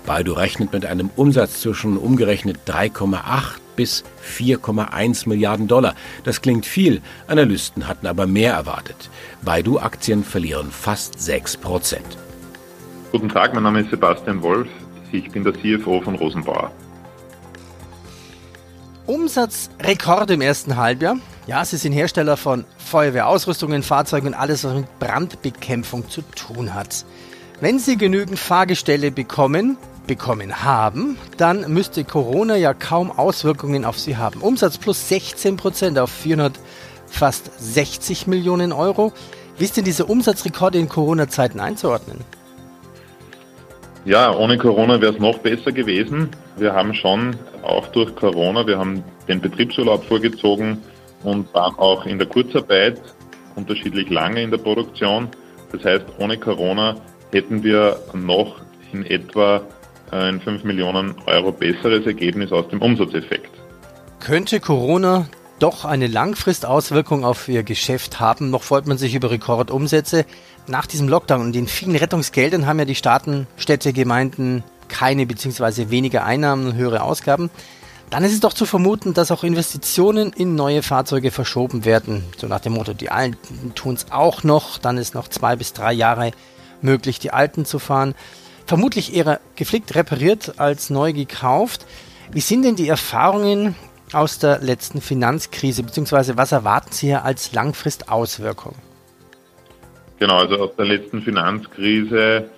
Baidu 0.07 0.33
rechnet 0.33 0.73
mit 0.73 0.87
einem 0.87 1.11
Umsatz 1.17 1.61
zwischen 1.61 1.97
umgerechnet 1.97 2.59
3,8 2.69 3.59
bis 3.75 4.05
4,1 4.25 5.29
Milliarden 5.29 5.67
Dollar. 5.67 5.97
Das 6.23 6.41
klingt 6.41 6.67
viel, 6.67 7.03
Analysten 7.27 7.89
hatten 7.89 8.07
aber 8.07 8.29
mehr 8.29 8.53
erwartet. 8.53 9.11
Baidu-Aktien 9.43 10.23
verlieren 10.23 10.71
fast 10.71 11.21
6 11.21 11.57
Prozent. 11.57 12.17
Guten 13.11 13.29
Tag, 13.29 13.55
mein 13.55 13.65
Name 13.65 13.81
ist 13.81 13.91
Sebastian 13.91 14.41
Wolf. 14.41 14.69
Ich 15.11 15.29
bin 15.33 15.43
der 15.43 15.55
CFO 15.55 16.01
von 16.01 16.15
Rosenbauer. 16.15 16.71
Umsatzrekord 19.11 20.31
im 20.31 20.41
ersten 20.41 20.77
Halbjahr. 20.77 21.17
Ja, 21.49 21.65
sie 21.65 21.79
sind 21.79 21.93
Hersteller 21.93 22.37
von 22.37 22.65
Feuerwehrausrüstungen, 22.79 23.83
Fahrzeugen 23.83 24.29
und 24.29 24.35
alles, 24.35 24.63
was 24.63 24.73
mit 24.73 24.99
Brandbekämpfung 25.01 26.09
zu 26.09 26.23
tun 26.23 26.75
hat. 26.75 27.05
Wenn 27.61 27.81
Sie 27.81 27.97
genügend 27.97 28.39
Fahrgestelle 28.39 29.11
bekommen, 29.11 29.77
bekommen 30.07 30.63
haben, 30.63 31.19
dann 31.39 31.73
müsste 31.73 32.05
Corona 32.05 32.55
ja 32.55 32.73
kaum 32.73 33.11
Auswirkungen 33.11 33.85
auf 33.85 33.99
Sie 33.99 34.17
haben. 34.17 34.43
Umsatz 34.43 34.79
plus 34.79 35.09
16 35.09 35.57
Prozent 35.57 35.99
auf 35.99 36.13
400 36.13 36.61
fast 37.09 37.51
60 37.59 38.29
Millionen 38.29 38.71
Euro. 38.71 39.13
Wie 39.59 39.65
ist 39.65 39.77
denn 39.77 39.85
diese 39.85 40.07
Umsatzrekorde 40.07 40.79
in 40.79 40.89
Corona-Zeiten 40.89 41.59
einzuordnen? 41.59 42.21
Ja, 44.05 44.35
ohne 44.35 44.57
Corona 44.57 45.01
wäre 45.01 45.13
es 45.13 45.19
noch 45.19 45.39
besser 45.39 45.73
gewesen. 45.73 46.31
Wir 46.57 46.73
haben 46.73 46.95
schon 46.95 47.37
auch 47.63 47.87
durch 47.89 48.15
Corona, 48.17 48.67
wir 48.67 48.79
haben 48.79 49.05
den 49.29 49.41
Betriebsurlaub 49.41 50.05
vorgezogen 50.05 50.79
und 51.23 51.53
waren 51.53 51.79
auch 51.79 52.07
in 52.07 52.19
der 52.19 52.27
Kurzarbeit 52.27 53.01
unterschiedlich 53.57 54.09
lange 54.09 54.43
in 54.43 54.51
der 54.51 54.59
Produktion. 54.59 55.29
Das 55.73 55.85
heißt, 55.85 56.07
ohne 56.19 56.39
Corona 56.39 56.97
hätten 57.31 57.63
wir 57.63 57.99
noch 58.15 58.61
in 58.93 59.05
etwa 59.05 59.61
ein 60.11 60.41
5 60.41 60.65
Millionen 60.65 61.15
Euro 61.27 61.53
besseres 61.53 62.07
Ergebnis 62.07 62.51
aus 62.53 62.69
dem 62.69 62.81
Umsatzeffekt. 62.81 63.51
Könnte 64.19 64.61
Corona 64.61 65.29
doch 65.61 65.85
eine 65.85 66.09
Langfristauswirkung 66.09 67.25
auf 67.25 67.47
Ihr 67.49 67.63
Geschäft 67.63 68.19
haben? 68.19 68.51
Noch 68.51 68.63
freut 68.63 68.87
man 68.87 68.99
sich 68.99 69.15
über 69.15 69.31
Rekordumsätze 69.31 70.25
nach 70.67 70.87
diesem 70.87 71.09
Lockdown 71.09 71.43
und 71.43 71.53
den 71.53 71.69
vielen 71.69 71.97
Rettungsgeldern 71.97 72.67
haben 72.67 72.79
ja 72.79 72.85
die 72.85 72.95
Staaten, 72.95 73.47
Städte, 73.57 73.93
Gemeinden 73.93 74.65
keine 74.89 75.27
bzw. 75.27 75.91
weniger 75.91 76.25
Einnahmen 76.25 76.67
und 76.67 76.75
höhere 76.75 77.03
Ausgaben. 77.03 77.51
Dann 78.09 78.25
ist 78.25 78.33
es 78.33 78.41
doch 78.41 78.53
zu 78.53 78.67
vermuten, 78.67 79.15
dass 79.15 79.31
auch 79.31 79.45
Investitionen 79.45 80.33
in 80.33 80.57
neue 80.57 80.83
Fahrzeuge 80.83 81.31
verschoben 81.31 81.85
werden. 81.85 82.25
So 82.37 82.49
nach 82.49 82.61
dem 82.61 82.73
Motto, 82.73 82.93
die 82.93 83.11
Alten 83.11 83.73
tun 83.77 83.95
es 83.95 84.11
auch 84.11 84.43
noch, 84.43 84.79
dann 84.79 84.99
ist 84.99 85.15
noch 85.15 85.29
zwei 85.29 85.55
bis 85.55 85.73
drei 85.73 85.93
Jahre 85.93 86.33
möglich, 86.83 87.21
die 87.21 87.33
Alten 87.33 87.65
zu 87.65 87.79
fahren. 87.79 88.15
Vermutlich 88.67 89.15
eher 89.15 89.41
geflickt 89.55 89.95
repariert 89.95 90.55
als 90.59 90.91
neu 90.91 91.13
gekauft. 91.13 91.87
Wie 92.33 92.41
sind 92.41 92.63
denn 92.63 92.77
die 92.77 92.89
Erfahrungen 92.89 93.77
aus 94.13 94.39
der 94.39 94.59
letzten 94.61 95.01
Finanzkrise, 95.01 95.83
beziehungsweise 95.83 96.37
was 96.37 96.53
erwarten 96.53 96.93
Sie 96.93 97.07
hier 97.09 97.25
als 97.25 97.53
Langfristauswirkung? 97.53 98.75
Genau, 100.19 100.39
also 100.39 100.57
aus 100.59 100.77
der 100.77 100.87
letzten 100.87 101.23
Finanzkrise 101.23 102.51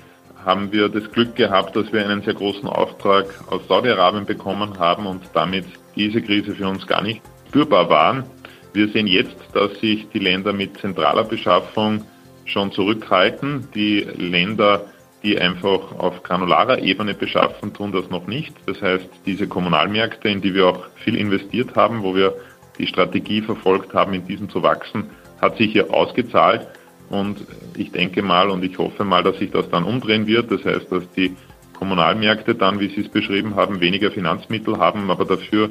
haben 0.45 0.73
wir 0.73 0.89
das 0.89 1.11
Glück 1.13 1.37
gehabt, 1.37 1.77
dass 1.77 1.93
wir 1.93 2.05
einen 2.05 2.23
sehr 2.23 2.35
großen 2.35 2.69
Auftrag 2.69 3.27
aus 3.49 3.63
Saudi-Arabien 3.69 4.27
bekommen 4.27 4.79
haben 4.79 5.07
und 5.07 5.23
damit 5.35 5.67
diese 5.95 6.21
Krise 6.21 6.55
für 6.55 6.67
uns 6.67 6.87
gar 6.87 7.03
nicht 7.03 7.23
spürbar 7.49 7.89
waren. 7.89 8.25
Wir 8.73 8.89
sehen 8.89 9.07
jetzt, 9.07 9.37
dass 9.53 9.79
sich 9.81 10.09
die 10.13 10.19
Länder 10.19 10.53
mit 10.53 10.79
zentraler 10.79 11.25
Beschaffung 11.25 12.05
schon 12.47 12.73
zurückhalten. 12.73 13.69
Die 13.75 14.01
Länder, 14.01 14.87
die 15.23 15.39
einfach 15.39 15.93
auf 15.99 16.23
granularer 16.23 16.81
Ebene 16.81 17.15
beschaffen, 17.15 17.73
tun 17.73 17.93
das 17.93 18.11
noch 18.11 18.27
nicht. 18.27 18.53
Das 18.67 18.83
heißt, 18.83 19.09
diese 19.25 19.47
Kommunalmärkte, 19.47 20.29
in 20.29 20.41
die 20.41 20.55
wir 20.55 20.67
auch 20.69 20.87
viel 20.97 21.17
investiert 21.17 21.77
haben, 21.77 22.03
wo 22.03 22.15
wir 22.15 22.35
die 22.79 22.87
Strategie 22.87 23.43
verfolgt 23.43 23.95
haben, 23.95 24.15
in 24.15 24.27
diesen 24.27 24.49
zu 24.49 24.63
wachsen, 24.63 25.11
hat 25.41 25.57
sich 25.57 25.73
hier 25.73 25.93
ausgezahlt. 25.93 26.67
Und 27.09 27.47
ich 27.77 27.93
denke 27.93 28.23
mal 28.23 28.51
und 28.51 28.65
ich 28.65 28.79
hoffe 28.79 29.05
mal, 29.05 29.23
dass 29.23 29.39
sich 29.39 29.51
das 29.51 29.69
dann 29.71 29.85
umdrehen 29.85 30.27
wird. 30.27 30.51
Das 30.51 30.65
heißt, 30.65 30.91
dass 30.91 31.09
die 31.13 31.37
Kommunalmärkte 31.75 32.55
dann, 32.55 32.81
wie 32.81 32.89
Sie 32.89 33.03
es 33.03 33.09
beschrieben 33.09 33.57
haben, 33.57 33.81
weniger 33.81 34.11
Finanzmittel 34.11 34.79
haben, 34.79 35.11
aber 35.11 35.25
dafür 35.25 35.71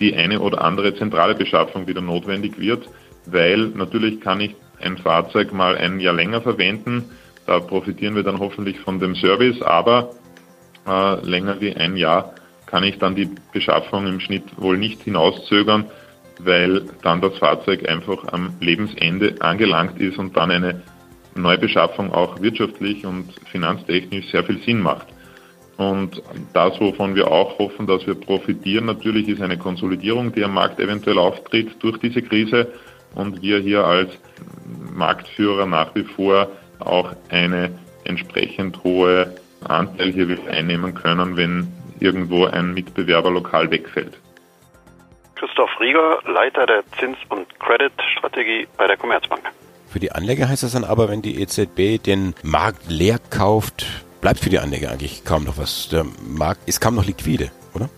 die 0.00 0.14
eine 0.16 0.40
oder 0.40 0.62
andere 0.62 0.94
zentrale 0.96 1.34
Beschaffung 1.34 1.86
wieder 1.86 2.00
notwendig 2.00 2.58
wird, 2.58 2.88
weil 3.26 3.68
natürlich 3.68 4.20
kann 4.20 4.40
ich 4.40 4.56
ein 4.80 4.98
Fahrzeug 4.98 5.52
mal 5.52 5.76
ein 5.76 6.00
Jahr 6.00 6.14
länger 6.14 6.40
verwenden. 6.40 7.10
Da 7.46 7.60
profitieren 7.60 8.14
wir 8.14 8.22
dann 8.22 8.38
hoffentlich 8.38 8.80
von 8.80 8.98
dem 8.98 9.14
Service, 9.14 9.60
aber 9.62 10.10
äh, 10.86 11.26
länger 11.26 11.60
wie 11.60 11.74
ein 11.74 11.96
Jahr 11.96 12.34
kann 12.66 12.84
ich 12.84 12.98
dann 12.98 13.14
die 13.14 13.28
Beschaffung 13.52 14.06
im 14.06 14.20
Schnitt 14.20 14.44
wohl 14.56 14.78
nicht 14.78 15.02
hinauszögern 15.02 15.86
weil 16.38 16.82
dann 17.02 17.20
das 17.20 17.38
Fahrzeug 17.38 17.88
einfach 17.88 18.32
am 18.32 18.54
Lebensende 18.60 19.36
angelangt 19.40 20.00
ist 20.00 20.18
und 20.18 20.36
dann 20.36 20.50
eine 20.50 20.82
Neubeschaffung 21.34 22.12
auch 22.12 22.40
wirtschaftlich 22.40 23.04
und 23.04 23.32
finanztechnisch 23.50 24.30
sehr 24.30 24.44
viel 24.44 24.60
Sinn 24.62 24.80
macht. 24.80 25.08
Und 25.76 26.22
das, 26.52 26.80
wovon 26.80 27.16
wir 27.16 27.28
auch 27.28 27.58
hoffen, 27.58 27.86
dass 27.86 28.06
wir 28.06 28.14
profitieren, 28.14 28.86
natürlich 28.86 29.28
ist 29.28 29.42
eine 29.42 29.58
Konsolidierung, 29.58 30.32
die 30.32 30.44
am 30.44 30.54
Markt 30.54 30.78
eventuell 30.78 31.18
auftritt 31.18 31.74
durch 31.80 31.98
diese 31.98 32.22
Krise 32.22 32.68
und 33.16 33.42
wir 33.42 33.58
hier 33.58 33.84
als 33.84 34.10
Marktführer 34.94 35.66
nach 35.66 35.92
wie 35.96 36.04
vor 36.04 36.48
auch 36.84 37.14
eine 37.30 37.70
entsprechend 38.04 38.82
hohe 38.84 39.34
Anteil 39.64 40.12
hier 40.12 40.38
einnehmen 40.50 40.94
können, 40.94 41.36
wenn 41.36 41.72
irgendwo 42.00 42.44
ein 42.44 42.74
Mitbewerber 42.74 43.30
lokal 43.30 43.70
wegfällt. 43.70 44.18
Christoph 45.36 45.70
Rieger, 45.80 46.20
Leiter 46.26 46.66
der 46.66 46.84
Zins- 46.98 47.18
und 47.28 47.48
Credit-Strategie 47.60 48.66
bei 48.76 48.86
der 48.86 48.96
Commerzbank. 48.96 49.42
Für 49.88 50.00
die 50.00 50.12
Anleger 50.12 50.48
heißt 50.48 50.62
das 50.62 50.72
dann 50.72 50.84
aber, 50.84 51.08
wenn 51.08 51.22
die 51.22 51.40
EZB 51.40 52.02
den 52.02 52.34
Markt 52.42 52.88
leer 52.88 53.18
kauft, 53.30 53.86
bleibt 54.20 54.40
für 54.40 54.50
die 54.50 54.58
Anleger 54.58 54.90
eigentlich 54.90 55.24
kaum 55.24 55.44
noch 55.44 55.58
was. 55.58 55.88
Der 55.88 56.04
Markt 56.26 56.68
ist 56.68 56.80
kaum 56.80 56.94
noch 56.94 57.04
liquide, 57.04 57.50
oder? 57.74 57.88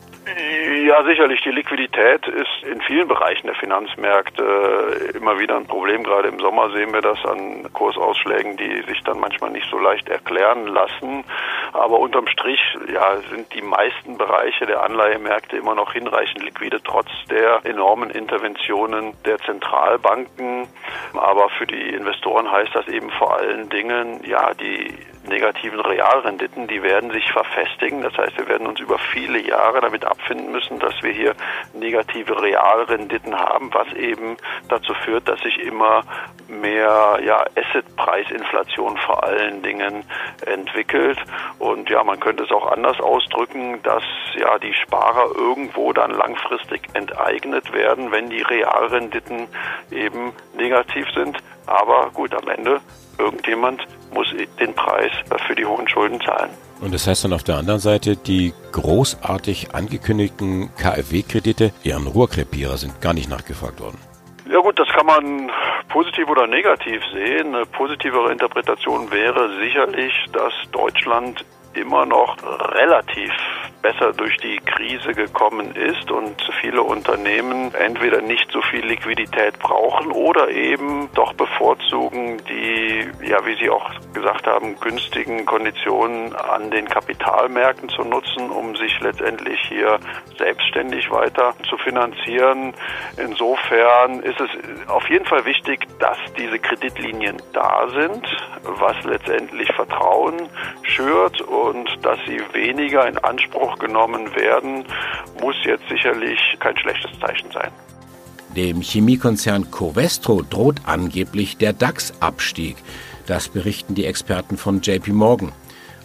Ja, 0.87 1.03
sicherlich. 1.03 1.43
Die 1.43 1.51
Liquidität 1.51 2.29
ist 2.29 2.63
in 2.63 2.81
vielen 2.81 3.09
Bereichen 3.09 3.49
der 3.49 3.57
Finanzmärkte 3.57 5.15
immer 5.17 5.37
wieder 5.37 5.57
ein 5.57 5.67
Problem. 5.67 6.05
Gerade 6.05 6.29
im 6.29 6.39
Sommer 6.39 6.71
sehen 6.71 6.93
wir 6.93 7.01
das 7.01 7.19
an 7.25 7.67
Kursausschlägen, 7.73 8.57
die 8.57 8.83
sich 8.83 9.03
dann 9.03 9.19
manchmal 9.19 9.51
nicht 9.51 9.69
so 9.69 9.81
leicht 9.81 10.09
erklären 10.09 10.69
lassen. 10.69 11.25
Aber 11.73 11.99
unterm 11.99 12.29
Strich 12.29 12.61
ja, 12.87 13.17
sind 13.31 13.53
die 13.53 13.63
meisten 13.63 14.17
Bereiche 14.17 14.65
der 14.67 14.85
Anleihemärkte 14.85 15.57
immer 15.57 15.75
noch 15.75 15.93
hinreichend 15.93 16.45
liquide, 16.45 16.81
trotz 16.85 17.09
der 17.29 17.67
enormen 17.67 18.11
Interventionen 18.11 19.15
der 19.25 19.39
Zentralbanken. 19.39 20.69
Aber 21.15 21.49
für 21.59 21.67
die 21.67 21.95
Investoren 21.95 22.49
heißt 22.49 22.77
das 22.77 22.87
eben 22.87 23.11
vor 23.11 23.37
allen 23.37 23.69
Dingen, 23.71 24.21
ja, 24.25 24.55
die 24.55 24.95
negativen 25.29 25.81
Realrenditen, 25.81 26.67
die 26.67 26.83
werden 26.83 27.11
sich 27.11 27.31
verfestigen. 27.33 28.03
Das 28.03 28.17
heißt, 28.17 28.37
wir 28.39 28.49
werden 28.49 28.67
uns 28.67 28.81
über 28.81 28.99
viele 28.99 29.41
Jahre 29.41 29.81
damit 29.81 30.05
abfinden 30.05 30.53
müssen, 30.53 30.79
dass 30.79 30.95
wir 31.03 31.13
hier 31.13 31.35
negative 31.75 32.41
Realrenditen 32.41 33.39
haben, 33.39 33.73
was 33.73 33.93
eben 33.95 34.37
dazu 34.69 34.95
führt, 35.05 35.29
dass 35.29 35.41
sich 35.41 35.59
immer 35.61 36.03
mehr 36.49 37.19
ja, 37.25 37.45
Assetpreisinflation 37.57 38.97
vor 38.99 39.25
allen 39.25 39.63
Dingen 39.63 40.05
entwickelt. 40.45 41.19
Und 41.59 41.91
ja, 41.91 42.05
man 42.05 42.21
könnte 42.21 42.45
es 42.45 42.51
auch 42.51 42.71
anders 42.71 43.01
ausdrücken, 43.01 43.83
dass 43.83 44.05
ja 44.37 44.59
die 44.59 44.75
Sparer 44.75 45.35
irgendwo 45.35 45.93
dann 45.93 46.11
langfristig 46.11 46.83
enteignet 46.95 47.73
werden, 47.73 48.13
wenn 48.13 48.31
die 48.31 48.43
Realrenditen 48.43 49.49
eben 49.91 50.33
negativ 50.57 51.07
sind. 51.15 51.39
Aber 51.67 52.11
gut, 52.11 52.35
am 52.35 52.49
Ende 52.49 52.81
irgendjemand 53.19 53.87
muss 54.13 54.27
den 54.61 54.75
Preis 54.75 55.11
für 55.47 55.55
die 55.55 55.65
hohen 55.65 55.89
Schulden 55.89 56.21
zahlen. 56.21 56.51
Und 56.81 56.93
das 56.93 57.07
heißt 57.07 57.25
dann 57.25 57.33
auf 57.33 57.43
der 57.43 57.57
anderen 57.57 57.81
Seite, 57.81 58.17
die 58.17 58.53
großartig 58.73 59.75
angekündigten 59.75 60.71
KfW-Kredite, 60.77 61.73
eher 61.83 61.97
Rohrkrepierer, 62.07 62.77
sind 62.77 63.01
gar 63.01 63.15
nicht 63.15 63.31
nachgefragt 63.31 63.81
worden. 63.81 63.99
Ja 64.51 64.61
gut, 64.61 64.79
das 64.79 64.89
kann 64.89 65.07
man 65.07 65.51
positiv 65.89 66.29
oder 66.29 66.47
negativ 66.47 67.03
sehen. 67.13 67.55
Eine 67.55 67.67
positivere 67.67 68.31
Interpretation 68.31 69.11
wäre 69.11 69.51
sicherlich, 69.61 70.13
dass 70.33 70.53
Deutschland 70.71 71.45
immer 71.75 72.07
noch 72.07 72.37
relativ 72.75 73.33
besser 73.87 74.13
durch 74.13 74.37
die 74.39 74.59
Krise 74.59 75.13
gekommen 75.13 75.71
ist 75.77 76.11
und 76.11 76.35
viele 76.61 76.83
Unternehmen 76.83 77.73
entweder 77.73 78.21
nicht 78.21 78.51
so 78.51 78.61
viel 78.63 78.85
Liquidität 78.85 79.59
brauchen 79.61 80.11
oder 80.11 80.49
eben 80.49 81.09
doch 81.15 81.33
bevorzugen 81.35 82.39
die, 82.49 83.09
ja, 83.25 83.47
wie 83.47 83.55
Sie 83.57 83.71
auch 83.71 83.89
gesagt 84.13 84.47
haben, 84.49 84.75
günstigen 84.81 85.47
Konditionen 85.47 86.35
an 86.35 86.71
den 86.73 86.87
Kapitalmärkten 86.87 87.89
zu 87.89 88.03
nutzen, 88.03 88.51
um 88.51 88.75
sich 88.75 88.99
letztendlich 89.01 89.61
hier 89.69 90.01
selbstständig 90.37 91.09
weiter 91.13 91.55
zu 91.69 91.77
finanzieren. 91.79 92.75
Insofern 93.17 94.21
ist 94.21 94.41
es 94.41 94.89
auf 94.89 95.09
jeden 95.09 95.27
Fall 95.27 95.45
wichtig, 95.45 95.87
dass 96.01 96.19
diese 96.37 96.59
Kreditlinien 96.59 97.37
da 97.53 97.87
sind, 97.91 98.27
was 98.63 98.97
letztendlich 99.05 99.73
Vertrauen 99.75 100.49
schürt 100.83 101.41
und 101.43 101.89
dass 102.05 102.19
sie 102.27 102.41
weniger 102.53 103.07
in 103.07 103.19
Anspruch 103.19 103.76
genommen 103.79 104.35
werden, 104.35 104.85
muss 105.41 105.57
jetzt 105.65 105.89
sicherlich 105.89 106.39
kein 106.61 106.77
schlechtes 106.79 107.11
Zeichen 107.21 107.51
sein. 107.53 107.71
Dem 108.55 108.81
Chemiekonzern 108.81 109.71
Covestro 109.71 110.43
droht 110.43 110.81
angeblich 110.87 111.59
der 111.59 111.73
DAX-Abstieg. 111.73 112.77
Das 113.27 113.49
berichten 113.49 113.95
die 113.95 114.07
Experten 114.07 114.57
von 114.57 114.81
JP 114.81 115.13
Morgan. 115.13 115.53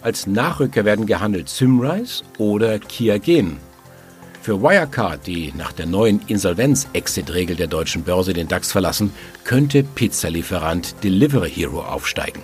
Als 0.02 0.26
Nachrücker 0.26 0.84
werden 0.84 1.06
gehandelt 1.06 1.48
Symrise 1.48 2.24
oder 2.36 2.78
Kiagen. 2.78 3.58
Für 4.42 4.60
Wirecard, 4.60 5.24
die 5.26 5.52
nach 5.56 5.72
der 5.72 5.86
neuen 5.86 6.20
Insolvenz-Exit-Regel 6.26 7.54
der 7.54 7.68
deutschen 7.68 8.02
Börse 8.02 8.32
den 8.32 8.48
DAX 8.48 8.72
verlassen, 8.72 9.14
könnte 9.44 9.84
Pizzalieferant 9.84 11.02
Delivery 11.04 11.48
Hero 11.48 11.80
aufsteigen. 11.80 12.42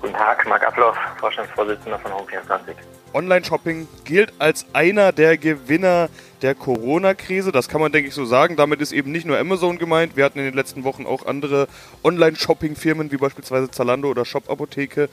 Guten 0.00 0.14
Tag, 0.14 0.46
Marc 0.46 0.64
Abloff, 0.64 0.96
Vorstandsvorsitzender 1.18 1.98
von 1.98 2.12
Home24. 2.12 2.76
Online-Shopping 3.16 3.88
gilt 4.04 4.34
als 4.38 4.66
einer 4.74 5.10
der 5.10 5.38
Gewinner 5.38 6.10
der 6.42 6.54
Corona-Krise. 6.54 7.50
Das 7.50 7.68
kann 7.68 7.80
man, 7.80 7.90
denke 7.90 8.08
ich, 8.08 8.14
so 8.14 8.26
sagen. 8.26 8.56
Damit 8.56 8.82
ist 8.82 8.92
eben 8.92 9.10
nicht 9.10 9.24
nur 9.24 9.38
Amazon 9.38 9.78
gemeint. 9.78 10.16
Wir 10.16 10.24
hatten 10.24 10.38
in 10.38 10.44
den 10.44 10.54
letzten 10.54 10.84
Wochen 10.84 11.06
auch 11.06 11.24
andere 11.24 11.66
Online-Shopping-Firmen 12.04 13.10
wie 13.10 13.16
beispielsweise 13.16 13.70
Zalando 13.70 14.10
oder 14.10 14.26
Shop 14.26 14.50
Apotheke 14.50 15.08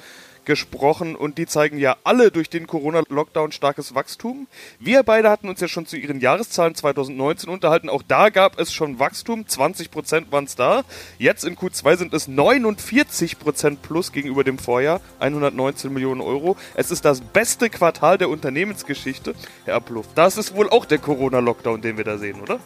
gesprochen 0.46 1.16
und 1.16 1.38
die 1.38 1.46
zeigen 1.46 1.78
ja 1.78 1.98
alle 2.04 2.32
durch 2.32 2.50
den 2.50 2.68
Corona-Lockdown 2.68 3.52
starkes 3.52 3.96
Wachstum. 3.96 4.48
Wir 4.80 5.04
beide 5.04 5.30
hatten 5.30 5.50
uns 5.50 5.60
ja 5.60 5.68
schon 5.68 5.86
zu 5.86 5.98
ihren 5.98 6.20
Jahreszahlen 6.20 6.76
2019 6.76 7.50
unterhalten. 7.50 7.90
Auch 7.90 8.04
da 8.08 8.30
gab 8.30 8.60
es 8.60 8.74
schon 8.74 9.00
Wachstum. 9.00 9.48
20 9.48 9.92
Prozent 9.92 10.32
waren 10.32 10.46
es 10.46 10.56
da. 10.56 10.84
Jetzt 11.18 11.44
in 11.46 11.56
Q2 11.56 11.98
sind 11.98 12.14
es 12.14 12.28
49 12.28 13.40
Prozent 13.40 13.82
plus 13.82 14.12
gegenüber 14.12 14.44
dem 14.44 14.58
Vorjahr. 14.58 15.02
119 15.20 15.94
Millionen 15.94 16.22
Euro. 16.22 16.58
Es 16.76 16.92
ist 16.92 17.06
das 17.06 17.22
beste 17.22 17.70
Quartal 17.70 18.18
der 18.18 18.30
Unternehmensgeschichte. 18.30 19.36
Herr 19.66 19.76
Abluft, 19.76 20.12
das 20.16 20.38
ist 20.38 20.56
wohl 20.56 20.70
auch 20.70 20.86
der 20.86 21.00
Corona-Lockdown, 21.00 21.82
den 21.82 21.98
wir 21.98 22.04
da 22.04 22.18
sehen, 22.18 22.42
oder? 22.42 22.60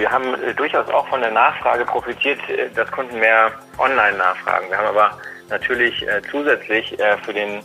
Wir 0.00 0.10
haben 0.10 0.32
äh, 0.42 0.54
durchaus 0.54 0.88
auch 0.88 1.06
von 1.08 1.20
der 1.20 1.30
Nachfrage 1.30 1.84
profitiert, 1.84 2.40
äh, 2.48 2.70
dass 2.70 2.90
Kunden 2.90 3.18
mehr 3.18 3.52
online 3.76 4.16
nachfragen. 4.16 4.70
Wir 4.70 4.78
haben 4.78 4.86
aber 4.86 5.18
natürlich 5.50 6.08
äh, 6.08 6.22
zusätzlich 6.30 6.96
für 7.22 7.34
den 7.34 7.60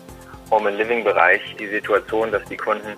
Home 0.51 0.68
and 0.68 0.77
Living 0.77 1.06
Bereich 1.06 1.42
die 1.58 1.68
Situation, 1.68 2.34
dass 2.34 2.44
die 2.46 2.58
Kunden 2.58 2.98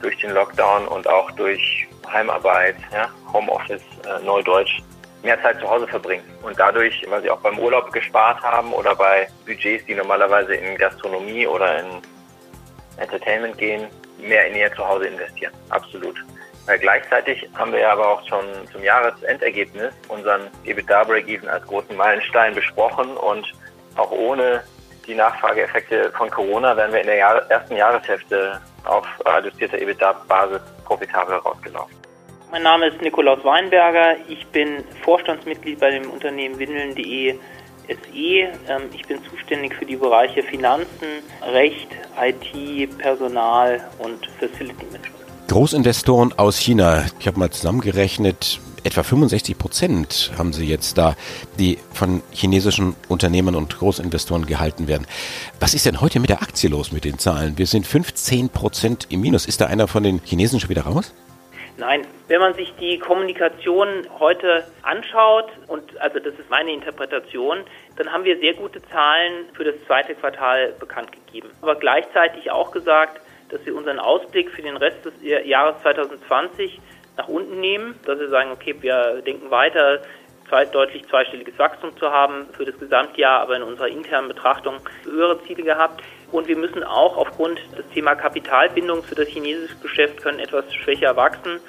durch 0.00 0.16
den 0.20 0.30
Lockdown 0.30 0.88
und 0.88 1.06
auch 1.06 1.30
durch 1.32 1.86
Heimarbeit, 2.10 2.76
ja, 2.90 3.10
Homeoffice, 3.34 3.82
Neudeutsch, 4.24 4.80
mehr 5.22 5.40
Zeit 5.42 5.60
zu 5.60 5.68
Hause 5.68 5.86
verbringen 5.86 6.24
und 6.42 6.58
dadurch, 6.58 7.04
weil 7.08 7.20
sie 7.20 7.30
auch 7.30 7.40
beim 7.40 7.58
Urlaub 7.58 7.92
gespart 7.92 8.42
haben 8.42 8.72
oder 8.72 8.94
bei 8.96 9.28
Budgets, 9.46 9.84
die 9.84 9.94
normalerweise 9.94 10.54
in 10.54 10.78
Gastronomie 10.78 11.46
oder 11.46 11.80
in 11.80 11.86
Entertainment 12.96 13.58
gehen, 13.58 13.88
mehr 14.18 14.46
in 14.46 14.56
ihr 14.56 14.72
Zuhause 14.74 15.08
investieren. 15.08 15.52
Absolut. 15.68 16.16
Gleichzeitig 16.78 17.48
haben 17.54 17.72
wir 17.72 17.90
aber 17.90 18.08
auch 18.08 18.28
schon 18.28 18.44
zum 18.72 18.82
Jahresendergebnis 18.82 19.92
unseren 20.08 20.42
EBITDA 20.64 21.04
Break-Even 21.04 21.48
als 21.48 21.66
großen 21.66 21.96
Meilenstein 21.96 22.54
besprochen 22.54 23.16
und 23.16 23.46
auch 23.96 24.10
ohne 24.10 24.62
die 25.06 25.14
Nachfrageeffekte 25.14 26.12
von 26.12 26.30
Corona 26.30 26.76
werden 26.76 26.92
wir 26.92 27.00
in 27.00 27.06
der 27.06 27.18
ersten 27.18 27.76
Jahreshälfte 27.76 28.60
auf 28.84 29.06
reduzierter 29.24 29.78
EBITDA-Basis 29.78 30.62
profitabel 30.84 31.36
rausgelaufen. 31.36 31.96
Mein 32.50 32.62
Name 32.62 32.88
ist 32.88 33.00
Nikolaus 33.00 33.44
Weinberger. 33.44 34.16
Ich 34.28 34.46
bin 34.48 34.84
Vorstandsmitglied 35.02 35.78
bei 35.78 35.90
dem 35.90 36.10
Unternehmen 36.10 36.58
Windeln.de 36.58 37.38
SE. 37.88 38.16
Ähm, 38.16 38.50
ich 38.92 39.06
bin 39.06 39.22
zuständig 39.24 39.74
für 39.74 39.86
die 39.86 39.96
Bereiche 39.96 40.42
Finanzen, 40.42 41.22
Recht, 41.42 41.88
IT, 42.20 42.98
Personal 42.98 43.80
und 43.98 44.26
Facility 44.38 44.84
Management. 44.86 45.09
Großinvestoren 45.50 46.32
aus 46.36 46.58
China, 46.58 47.06
ich 47.18 47.26
habe 47.26 47.40
mal 47.40 47.50
zusammengerechnet, 47.50 48.60
etwa 48.84 49.02
65 49.02 49.58
Prozent 49.58 50.30
haben 50.38 50.52
sie 50.52 50.64
jetzt 50.64 50.96
da, 50.96 51.16
die 51.58 51.76
von 51.92 52.22
chinesischen 52.30 52.94
Unternehmen 53.08 53.56
und 53.56 53.76
Großinvestoren 53.76 54.46
gehalten 54.46 54.86
werden. 54.86 55.08
Was 55.58 55.74
ist 55.74 55.86
denn 55.86 56.00
heute 56.00 56.20
mit 56.20 56.30
der 56.30 56.40
Aktie 56.40 56.70
los 56.70 56.92
mit 56.92 57.04
den 57.04 57.18
Zahlen? 57.18 57.58
Wir 57.58 57.66
sind 57.66 57.84
15 57.84 58.50
Prozent 58.50 59.08
im 59.10 59.22
Minus. 59.22 59.44
Ist 59.44 59.60
da 59.60 59.66
einer 59.66 59.88
von 59.88 60.04
den 60.04 60.20
Chinesen 60.24 60.60
schon 60.60 60.70
wieder 60.70 60.82
raus? 60.82 61.12
Nein, 61.78 62.02
wenn 62.28 62.38
man 62.38 62.54
sich 62.54 62.72
die 62.78 63.00
Kommunikation 63.00 64.06
heute 64.20 64.64
anschaut, 64.82 65.46
und 65.66 66.00
also 66.00 66.20
das 66.20 66.34
ist 66.34 66.48
meine 66.48 66.72
Interpretation, 66.72 67.58
dann 67.96 68.12
haben 68.12 68.22
wir 68.22 68.38
sehr 68.38 68.54
gute 68.54 68.80
Zahlen 68.82 69.46
für 69.54 69.64
das 69.64 69.74
zweite 69.88 70.14
Quartal 70.14 70.74
bekannt 70.78 71.10
gegeben. 71.10 71.48
Aber 71.60 71.74
gleichzeitig 71.74 72.52
auch 72.52 72.70
gesagt, 72.70 73.20
dass 73.50 73.64
wir 73.64 73.74
unseren 73.74 73.98
Ausblick 73.98 74.50
für 74.50 74.62
den 74.62 74.76
Rest 74.76 75.04
des 75.04 75.12
Jahres 75.22 75.80
2020 75.82 76.80
nach 77.16 77.28
unten 77.28 77.60
nehmen, 77.60 77.94
dass 78.06 78.18
wir 78.18 78.28
sagen, 78.28 78.50
okay, 78.52 78.74
wir 78.80 79.22
denken 79.26 79.50
weiter, 79.50 80.00
zwei, 80.48 80.64
deutlich 80.64 81.06
zweistelliges 81.08 81.58
Wachstum 81.58 81.96
zu 81.96 82.10
haben 82.10 82.46
für 82.52 82.64
das 82.64 82.78
Gesamtjahr, 82.78 83.40
aber 83.40 83.56
in 83.56 83.62
unserer 83.62 83.88
internen 83.88 84.28
Betrachtung 84.28 84.76
höhere 85.04 85.42
Ziele 85.44 85.62
gehabt. 85.62 86.02
Und 86.32 86.48
wir 86.48 86.56
müssen 86.56 86.84
auch 86.84 87.16
aufgrund 87.16 87.58
des 87.76 87.88
Thema 87.92 88.14
Kapitalbindung 88.14 89.02
für 89.02 89.14
das 89.14 89.28
chinesische 89.28 89.76
Geschäft 89.76 90.22
können 90.22 90.38
etwas 90.38 90.72
schwächer 90.74 91.16
wachsen. 91.16 91.60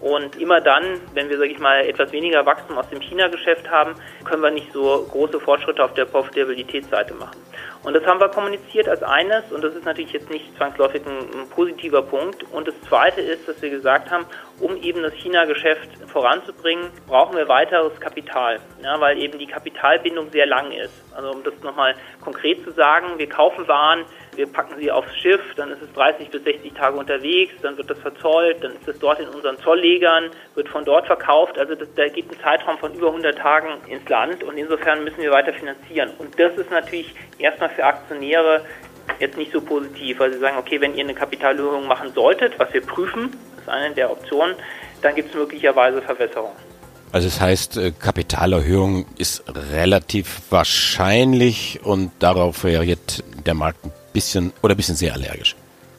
Und 0.00 0.36
immer 0.40 0.60
dann, 0.60 1.00
wenn 1.14 1.28
wir, 1.28 1.38
sage 1.38 1.50
ich 1.50 1.58
mal, 1.58 1.84
etwas 1.84 2.12
weniger 2.12 2.46
Wachstum 2.46 2.78
aus 2.78 2.88
dem 2.88 3.00
China-Geschäft 3.00 3.68
haben, 3.68 3.94
können 4.24 4.42
wir 4.42 4.50
nicht 4.50 4.72
so 4.72 5.06
große 5.10 5.40
Fortschritte 5.40 5.82
auf 5.82 5.94
der 5.94 6.04
Profitabilitätsseite 6.04 7.14
machen. 7.14 7.38
Und 7.82 7.94
das 7.94 8.04
haben 8.06 8.20
wir 8.20 8.28
kommuniziert 8.28 8.88
als 8.88 9.02
eines 9.02 9.50
und 9.50 9.62
das 9.62 9.74
ist 9.74 9.84
natürlich 9.84 10.12
jetzt 10.12 10.30
nicht 10.30 10.56
zwangsläufig 10.56 11.02
ein, 11.06 11.40
ein 11.40 11.48
positiver 11.48 12.02
Punkt. 12.02 12.44
Und 12.52 12.68
das 12.68 12.74
zweite 12.88 13.20
ist, 13.20 13.48
dass 13.48 13.60
wir 13.62 13.70
gesagt 13.70 14.10
haben, 14.10 14.26
um 14.60 14.76
eben 14.76 15.02
das 15.02 15.14
China-Geschäft 15.14 15.88
voranzubringen, 16.08 16.90
brauchen 17.06 17.36
wir 17.36 17.48
weiteres 17.48 17.98
Kapital, 18.00 18.60
ja, 18.82 19.00
weil 19.00 19.18
eben 19.18 19.38
die 19.38 19.46
Kapitalbindung 19.46 20.30
sehr 20.30 20.46
lang 20.46 20.72
ist. 20.72 20.92
Also 21.14 21.30
um 21.30 21.42
das 21.44 21.54
nochmal 21.62 21.94
konkret 22.22 22.62
zu 22.64 22.72
sagen, 22.72 23.18
wir 23.18 23.28
kaufen 23.28 23.66
Waren, 23.68 24.04
wir 24.38 24.46
packen 24.46 24.76
sie 24.78 24.90
aufs 24.90 25.12
Schiff, 25.16 25.40
dann 25.56 25.72
ist 25.72 25.82
es 25.82 25.92
30 25.94 26.30
bis 26.30 26.44
60 26.44 26.72
Tage 26.72 26.96
unterwegs, 26.96 27.52
dann 27.60 27.76
wird 27.76 27.90
das 27.90 27.98
verzollt, 27.98 28.62
dann 28.62 28.70
ist 28.70 28.86
es 28.86 28.96
dort 29.00 29.18
in 29.18 29.28
unseren 29.28 29.58
Zolllegern, 29.58 30.30
wird 30.54 30.68
von 30.68 30.84
dort 30.84 31.06
verkauft. 31.06 31.58
Also 31.58 31.74
das, 31.74 31.88
da 31.96 32.06
geht 32.06 32.30
ein 32.30 32.38
Zeitraum 32.40 32.78
von 32.78 32.94
über 32.94 33.08
100 33.08 33.36
Tagen 33.36 33.68
ins 33.88 34.08
Land 34.08 34.44
und 34.44 34.56
insofern 34.56 35.02
müssen 35.02 35.18
wir 35.18 35.32
weiter 35.32 35.52
finanzieren. 35.52 36.10
Und 36.18 36.38
das 36.38 36.56
ist 36.56 36.70
natürlich 36.70 37.12
erstmal 37.38 37.70
für 37.70 37.84
Aktionäre 37.84 38.64
jetzt 39.18 39.36
nicht 39.36 39.50
so 39.52 39.60
positiv, 39.60 40.20
weil 40.20 40.32
sie 40.32 40.38
sagen, 40.38 40.56
okay, 40.56 40.80
wenn 40.80 40.94
ihr 40.94 41.02
eine 41.02 41.14
Kapitalerhöhung 41.14 41.88
machen 41.88 42.12
solltet, 42.14 42.56
was 42.60 42.72
wir 42.72 42.82
prüfen, 42.82 43.36
ist 43.58 43.68
eine 43.68 43.92
der 43.92 44.08
Optionen, 44.08 44.54
dann 45.02 45.16
gibt 45.16 45.30
es 45.30 45.34
möglicherweise 45.34 46.00
Verbesserungen. 46.00 46.56
Also 47.10 47.26
es 47.26 47.34
das 47.34 47.42
heißt, 47.42 47.76
äh, 47.78 47.90
Kapitalerhöhung 47.90 49.06
ist 49.16 49.42
relativ 49.72 50.42
wahrscheinlich 50.50 51.80
und 51.82 52.12
darauf 52.20 52.64
reagiert 52.64 53.24
der 53.44 53.54
Markt 53.54 53.84
ein 53.84 53.92
bisschen 54.18 54.52
oder 54.62 54.74
bisschen 54.74 54.96
sehr 54.96 55.12
allergisch. 55.12 55.54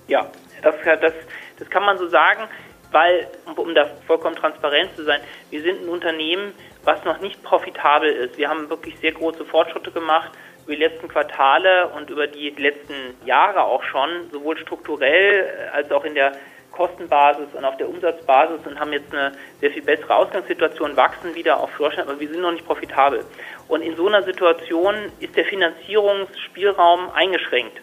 Ja, 0.07 0.29
das, 0.61 0.75
das, 0.83 1.13
das 1.57 1.69
kann 1.69 1.83
man 1.83 1.97
so 1.97 2.07
sagen, 2.09 2.43
weil, 2.91 3.27
um 3.55 3.73
da 3.73 3.85
vollkommen 4.07 4.35
transparent 4.35 4.89
zu 4.95 5.03
sein, 5.05 5.21
wir 5.51 5.61
sind 5.61 5.83
ein 5.83 5.89
Unternehmen, 5.89 6.53
was 6.83 7.03
noch 7.05 7.19
nicht 7.21 7.41
profitabel 7.43 8.09
ist. 8.09 8.37
Wir 8.37 8.49
haben 8.49 8.69
wirklich 8.69 8.97
sehr 8.99 9.13
große 9.13 9.45
Fortschritte 9.45 9.91
gemacht 9.91 10.31
über 10.65 10.75
die 10.75 10.83
letzten 10.83 11.07
Quartale 11.07 11.87
und 11.95 12.09
über 12.09 12.27
die 12.27 12.49
letzten 12.49 13.15
Jahre 13.25 13.61
auch 13.61 13.83
schon, 13.83 14.09
sowohl 14.31 14.57
strukturell 14.57 15.69
als 15.73 15.91
auch 15.91 16.03
in 16.03 16.15
der 16.15 16.33
Kostenbasis 16.71 17.47
und 17.53 17.65
auf 17.65 17.77
der 17.77 17.89
Umsatzbasis 17.89 18.65
und 18.65 18.79
haben 18.79 18.93
jetzt 18.93 19.13
eine 19.13 19.31
sehr 19.59 19.71
viel 19.71 19.81
bessere 19.81 20.15
Ausgangssituation, 20.15 20.95
wachsen 20.95 21.35
wieder 21.35 21.59
auf 21.59 21.69
Deutschland, 21.77 22.09
aber 22.09 22.19
wir 22.19 22.29
sind 22.29 22.41
noch 22.41 22.51
nicht 22.51 22.65
profitabel. 22.65 23.25
Und 23.67 23.81
in 23.81 23.95
so 23.95 24.07
einer 24.07 24.23
Situation 24.23 24.95
ist 25.19 25.35
der 25.35 25.45
Finanzierungsspielraum 25.45 27.11
eingeschränkt. 27.11 27.81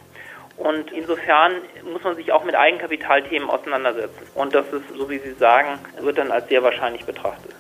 Und 0.57 0.91
insofern 0.93 1.53
muss 1.93 2.03
man 2.03 2.17
sich 2.17 2.33
auch 2.33 2.45
mit 2.45 2.55
Eigenkapitalthemen 2.55 3.49
auseinandersetzen. 3.49 4.27
Und 4.35 4.55
das 4.55 4.67
ist, 4.73 4.89
so 4.97 5.09
wie 5.11 5.19
Sie 5.19 5.33
sagen, 5.33 5.79
wird 6.01 6.19
dann 6.19 6.33
als 6.33 6.49
sehr 6.49 6.63
wahrscheinlich 6.63 7.05
betrachtet. 7.05 7.55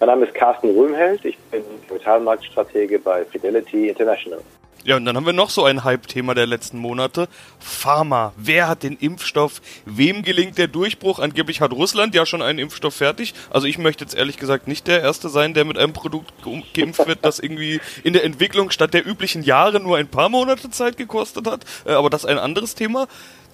Mein 0.00 0.08
Name 0.08 0.26
ist 0.26 0.34
Carsten 0.34 0.76
Röhmheld, 0.76 1.24
ich 1.24 1.38
bin 1.50 1.62
Kapitalmarktstratege 1.88 2.98
bei 2.98 3.24
Fidelity 3.24 3.88
International. 3.88 4.40
Ja, 4.84 4.96
und 4.96 5.06
dann 5.06 5.16
haben 5.16 5.24
wir 5.24 5.32
noch 5.32 5.48
so 5.48 5.64
ein 5.64 5.82
Hype-Thema 5.82 6.34
der 6.34 6.46
letzten 6.46 6.78
Monate. 6.78 7.26
Pharma. 7.58 8.34
Wer 8.36 8.68
hat 8.68 8.82
den 8.82 8.98
Impfstoff? 8.98 9.62
Wem 9.86 10.22
gelingt 10.22 10.58
der 10.58 10.68
Durchbruch? 10.68 11.20
Angeblich 11.20 11.62
hat 11.62 11.72
Russland 11.72 12.14
ja 12.14 12.26
schon 12.26 12.42
einen 12.42 12.58
Impfstoff 12.58 12.94
fertig. 12.94 13.32
Also 13.48 13.66
ich 13.66 13.78
möchte 13.78 14.04
jetzt 14.04 14.14
ehrlich 14.14 14.36
gesagt 14.36 14.68
nicht 14.68 14.86
der 14.86 15.00
Erste 15.00 15.30
sein, 15.30 15.54
der 15.54 15.64
mit 15.64 15.78
einem 15.78 15.94
Produkt 15.94 16.34
geimpft 16.74 17.06
wird, 17.06 17.24
das 17.24 17.38
irgendwie 17.38 17.80
in 18.02 18.12
der 18.12 18.24
Entwicklung 18.24 18.70
statt 18.70 18.92
der 18.92 19.06
üblichen 19.06 19.42
Jahre 19.42 19.80
nur 19.80 19.96
ein 19.96 20.08
paar 20.08 20.28
Monate 20.28 20.68
Zeit 20.68 20.98
gekostet 20.98 21.46
hat. 21.46 21.64
Äh, 21.86 21.92
aber 21.92 22.10
das 22.10 22.24
ist 22.24 22.30
ein 22.30 22.38
anderes 22.38 22.74
Thema. 22.74 23.08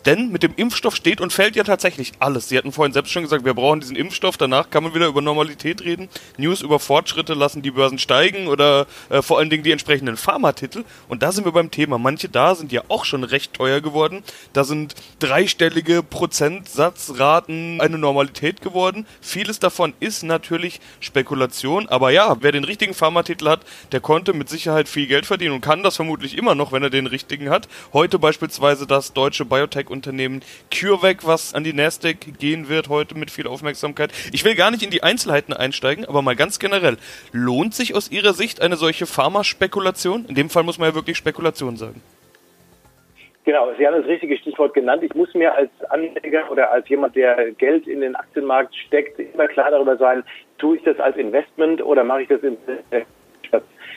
Denn 0.07 0.31
mit 0.31 0.43
dem 0.43 0.55
Impfstoff 0.57 0.97
steht 0.97 1.21
und 1.21 1.33
fällt 1.33 1.57
ja 1.57 1.65
tatsächlich 1.65 2.13
alles. 2.19 2.49
Sie 2.49 2.57
hatten 2.57 2.73
vorhin 2.73 2.93
selbst 2.93 3.13
schon 3.13 3.23
gesagt, 3.23 3.45
wir 3.45 3.55
brauchen 3.55 3.81
diesen 3.81 3.97
Impfstoff. 3.97 4.37
Danach 4.37 4.71
kann 4.71 4.83
man 4.83 4.95
wieder 4.95 5.07
über 5.07 5.21
Normalität 5.21 5.83
reden. 5.83 6.09
News 6.39 6.63
über 6.63 6.79
Fortschritte 6.79 7.35
lassen 7.35 7.63
die 7.63 7.71
Börsen 7.71 7.99
steigen 7.99 8.47
oder 8.47 8.87
äh, 9.11 9.23
vor 9.23 9.39
allen 9.39 9.51
Dingen 9.51 9.63
die 9.63 9.73
entsprechenden 9.73 10.17
Pharmatitel. 10.17 10.85
Und 11.09 11.23
da 11.23 11.33
sind 11.33 11.45
wir 11.45 11.53
beim 11.53 11.71
Thema. 11.71 11.99
Manche 11.99 12.29
da 12.29 12.55
sind 12.55 12.73
ja 12.73 12.83
auch 12.89 13.05
schon 13.05 13.25
recht 13.25 13.55
teuer 13.55 13.81
geworden. 13.81 14.23
Da 14.53 14.65
sind 14.65 14.95
dreistellige 15.19 16.03
Prozentsatzraten 16.03 17.81
eine 17.81 17.99
Normalität 17.99 18.63
geworden. 18.63 19.07
Vieles 19.21 19.59
davon 19.59 19.93
ist 20.01 20.23
natürlich 20.23 20.81
Spekulation. 21.01 21.89
Aber 21.89 22.11
ja, 22.11 22.37
wer 22.41 22.53
den 22.53 22.65
richtigen 22.65 22.95
Pharmatitel 22.95 23.49
hat, 23.49 23.61
der 23.93 24.01
konnte 24.01 24.33
mit 24.33 24.49
Sicherheit 24.49 24.89
viel 24.89 25.07
Geld 25.07 25.27
verdienen 25.27 25.55
und 25.55 25.61
kann 25.61 25.83
das 25.83 25.97
vermutlich 25.97 26.39
immer 26.39 26.55
noch, 26.55 26.73
wenn 26.73 26.83
er 26.83 26.91
den 26.91 27.07
richtigen 27.07 27.51
hat. 27.51 27.69
Heute 27.93 28.19
beispielsweise 28.19 28.87
das 28.87 29.13
deutsche 29.13 29.45
Biotech 29.45 29.90
Unternehmen 29.91 30.41
CureVac, 30.71 31.27
was 31.27 31.55
an 31.55 31.65
die 31.65 31.73
Nasdaq 31.73 32.39
gehen 32.39 32.69
wird 32.69 32.89
heute 32.89 33.17
mit 33.17 33.31
viel 33.31 33.47
Aufmerksamkeit. 33.47 34.13
Ich 34.33 34.45
will 34.45 34.55
gar 34.55 34.71
nicht 34.71 34.83
in 34.83 34.91
die 34.91 35.03
Einzelheiten 35.03 35.53
einsteigen, 35.53 36.05
aber 36.07 36.23
mal 36.23 36.37
ganz 36.37 36.59
generell. 36.59 36.97
Lohnt 37.33 37.75
sich 37.75 37.95
aus 37.95 38.11
Ihrer 38.11 38.33
Sicht 38.33 38.63
eine 38.63 38.77
solche 38.77 39.07
Pharmaspekulation? 39.07 40.25
In 40.27 40.35
dem 40.35 40.49
Fall 40.49 40.63
muss 40.63 40.79
man 40.79 40.89
ja 40.89 40.95
wirklich 40.95 41.17
Spekulation 41.17 41.77
sagen. 41.77 42.01
Genau, 43.45 43.73
Sie 43.79 43.87
haben 43.87 43.97
das 43.97 44.07
richtige 44.07 44.37
Stichwort 44.37 44.75
genannt. 44.75 45.03
Ich 45.03 45.15
muss 45.15 45.33
mir 45.35 45.55
als 45.55 45.71
Anleger 45.89 46.51
oder 46.51 46.71
als 46.71 46.89
jemand, 46.89 47.17
der 47.17 47.53
Geld 47.53 47.87
in 47.87 48.01
den 48.01 48.15
Aktienmarkt 48.15 48.75
steckt, 48.87 49.19
immer 49.19 49.49
klar 49.49 49.71
darüber 49.71 49.97
sein, 49.97 50.23
tue 50.59 50.77
ich 50.77 50.83
das 50.85 51.01
als 51.01 51.17
Investment 51.17 51.83
oder 51.83 52.05
mache 52.05 52.23
ich 52.23 52.29
das 52.29 52.43
in 52.43 52.57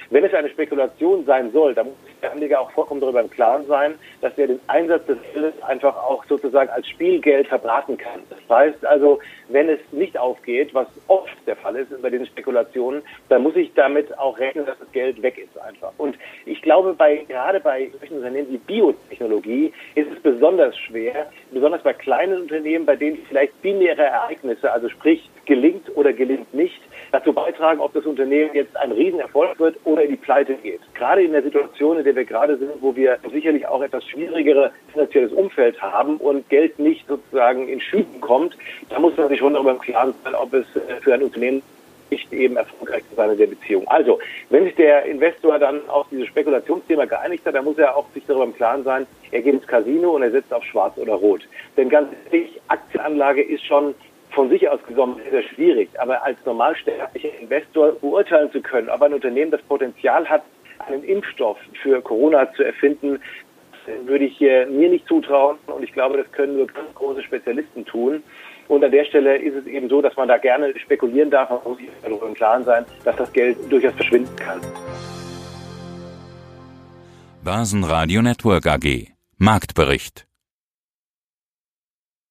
wenn 0.09 0.23
es 0.23 0.33
eine 0.33 0.49
Spekulation 0.49 1.25
sein 1.25 1.51
soll, 1.51 1.73
dann 1.73 1.87
muss 1.87 1.95
der 2.21 2.31
Anleger 2.31 2.61
auch 2.61 2.71
vollkommen 2.71 3.01
darüber 3.01 3.21
im 3.21 3.29
Klaren 3.29 3.65
sein, 3.65 3.95
dass 4.21 4.37
er 4.37 4.47
den 4.47 4.59
Einsatz 4.67 5.05
des 5.07 5.17
Geldes 5.33 5.61
einfach 5.63 5.95
auch 5.95 6.23
sozusagen 6.25 6.69
als 6.69 6.87
Spielgeld 6.87 7.47
verbraten 7.47 7.97
kann. 7.97 8.21
Das 8.29 8.39
heißt 8.47 8.85
also, 8.85 9.19
wenn 9.49 9.69
es 9.69 9.79
nicht 9.91 10.17
aufgeht, 10.17 10.73
was 10.73 10.87
oft 11.07 11.35
der 11.47 11.55
Fall 11.55 11.75
ist 11.75 12.01
bei 12.01 12.09
diesen 12.09 12.27
Spekulationen, 12.27 13.01
dann 13.29 13.43
muss 13.43 13.55
ich 13.55 13.73
damit 13.73 14.17
auch 14.19 14.37
rechnen, 14.37 14.65
dass 14.65 14.77
das 14.77 14.91
Geld 14.91 15.21
weg 15.21 15.37
ist 15.37 15.59
einfach. 15.59 15.91
Und 15.97 16.15
ich 16.45 16.61
glaube, 16.61 16.93
bei, 16.93 17.25
gerade 17.27 17.59
bei 17.59 17.89
solchen 17.99 18.17
Unternehmen 18.17 18.51
wie 18.51 18.57
Biotechnologie 18.57 19.73
ist 19.95 20.11
es 20.11 20.21
besonders 20.21 20.77
schwer, 20.77 21.31
besonders 21.51 21.81
bei 21.81 21.93
kleinen 21.93 22.41
Unternehmen, 22.41 22.85
bei 22.85 22.95
denen 22.95 23.17
vielleicht 23.27 23.59
binäre 23.61 24.03
Ereignisse, 24.03 24.71
also 24.71 24.89
sprich 24.89 25.27
gelingt 25.45 25.89
oder 25.95 26.13
gelingt 26.13 26.53
nicht, 26.53 26.81
dazu 27.13 27.31
beitragen, 27.31 27.79
ob 27.79 27.93
das 27.93 28.05
Unternehmen 28.05 28.49
jetzt 28.53 28.75
ein 28.75 28.91
Riesenerfolg 28.91 29.59
wird 29.59 29.77
oder 29.85 30.03
in 30.03 30.09
die 30.09 30.17
Pleite 30.17 30.55
geht. 30.55 30.81
Gerade 30.95 31.23
in 31.23 31.31
der 31.31 31.43
Situation, 31.43 31.97
in 31.99 32.03
der 32.03 32.15
wir 32.15 32.25
gerade 32.25 32.57
sind, 32.57 32.71
wo 32.81 32.95
wir 32.95 33.19
sicherlich 33.31 33.67
auch 33.67 33.83
etwas 33.83 34.03
schwierigere 34.05 34.71
finanzielles 34.91 35.31
Umfeld 35.31 35.79
haben 35.81 36.17
und 36.17 36.49
Geld 36.49 36.79
nicht 36.79 37.07
sozusagen 37.07 37.69
in 37.69 37.79
Schüben 37.79 38.19
kommt, 38.19 38.57
da 38.89 38.99
muss 38.99 39.15
man 39.15 39.29
sich 39.29 39.39
schon 39.39 39.53
darüber 39.53 39.71
im 39.71 39.79
Klaren 39.79 40.15
sein, 40.23 40.33
ob 40.33 40.53
es 40.53 40.65
äh, 40.75 41.01
für 41.01 41.13
ein 41.13 41.21
Unternehmen 41.21 41.61
nicht 42.09 42.33
eben 42.33 42.57
erfolgreich 42.57 43.03
zu 43.09 43.15
sein 43.15 43.31
in 43.31 43.37
der 43.37 43.47
Beziehung. 43.47 43.87
Also, 43.87 44.19
wenn 44.49 44.65
sich 44.65 44.75
der 44.75 45.05
Investor 45.05 45.57
dann 45.59 45.87
auf 45.89 46.07
dieses 46.11 46.27
Spekulationsthema 46.27 47.05
geeinigt 47.05 47.45
hat, 47.45 47.55
dann 47.55 47.65
muss 47.65 47.77
er 47.77 47.95
auch 47.95 48.05
sich 48.13 48.23
darüber 48.27 48.45
im 48.45 48.55
Klaren 48.55 48.83
sein, 48.83 49.07
er 49.31 49.41
geht 49.41 49.53
ins 49.53 49.67
Casino 49.67 50.11
und 50.11 50.23
er 50.23 50.31
setzt 50.31 50.53
auf 50.53 50.63
Schwarz 50.63 50.97
oder 50.97 51.13
Rot. 51.13 51.41
Denn 51.77 51.89
ganz 51.89 52.09
ehrlich, 52.31 52.59
Aktienanlage 52.67 53.41
ist 53.41 53.65
schon 53.65 53.95
von 54.33 54.49
sich 54.49 54.67
aus 54.67 54.79
genommen 54.87 55.19
sehr 55.29 55.43
schwierig. 55.43 55.89
Aber 55.99 56.23
als 56.23 56.37
normalsterblicher 56.45 57.39
Investor 57.39 57.93
beurteilen 57.93 58.51
zu 58.51 58.61
können, 58.61 58.89
ob 58.89 59.01
ein 59.01 59.13
Unternehmen 59.13 59.51
das 59.51 59.61
Potenzial 59.63 60.27
hat, 60.29 60.43
einen 60.87 61.03
Impfstoff 61.03 61.57
für 61.81 62.01
Corona 62.01 62.51
zu 62.53 62.63
erfinden, 62.63 63.19
würde 64.05 64.25
ich 64.25 64.39
mir 64.39 64.89
nicht 64.89 65.07
zutrauen. 65.07 65.57
Und 65.67 65.83
ich 65.83 65.93
glaube, 65.93 66.17
das 66.17 66.31
können 66.31 66.57
nur 66.57 66.67
ganz 66.67 66.93
große 66.95 67.23
Spezialisten 67.23 67.85
tun. 67.85 68.23
Und 68.67 68.83
an 68.83 68.91
der 68.91 69.05
Stelle 69.05 69.37
ist 69.37 69.55
es 69.55 69.67
eben 69.67 69.89
so, 69.89 70.01
dass 70.01 70.15
man 70.15 70.27
da 70.27 70.37
gerne 70.37 70.77
spekulieren 70.79 71.29
darf. 71.29 71.49
Man 71.49 71.59
muss 71.65 71.77
sich 71.77 71.89
darüber 72.01 72.27
im 72.27 72.33
Klaren 72.33 72.63
sein, 72.63 72.85
dass 73.03 73.15
das 73.17 73.31
Geld 73.33 73.57
durchaus 73.69 73.93
verschwinden 73.93 74.35
kann. 74.37 74.61
Börsenradio 77.43 78.21
Network 78.21 78.65
AG 78.67 79.11
Marktbericht 79.37 80.25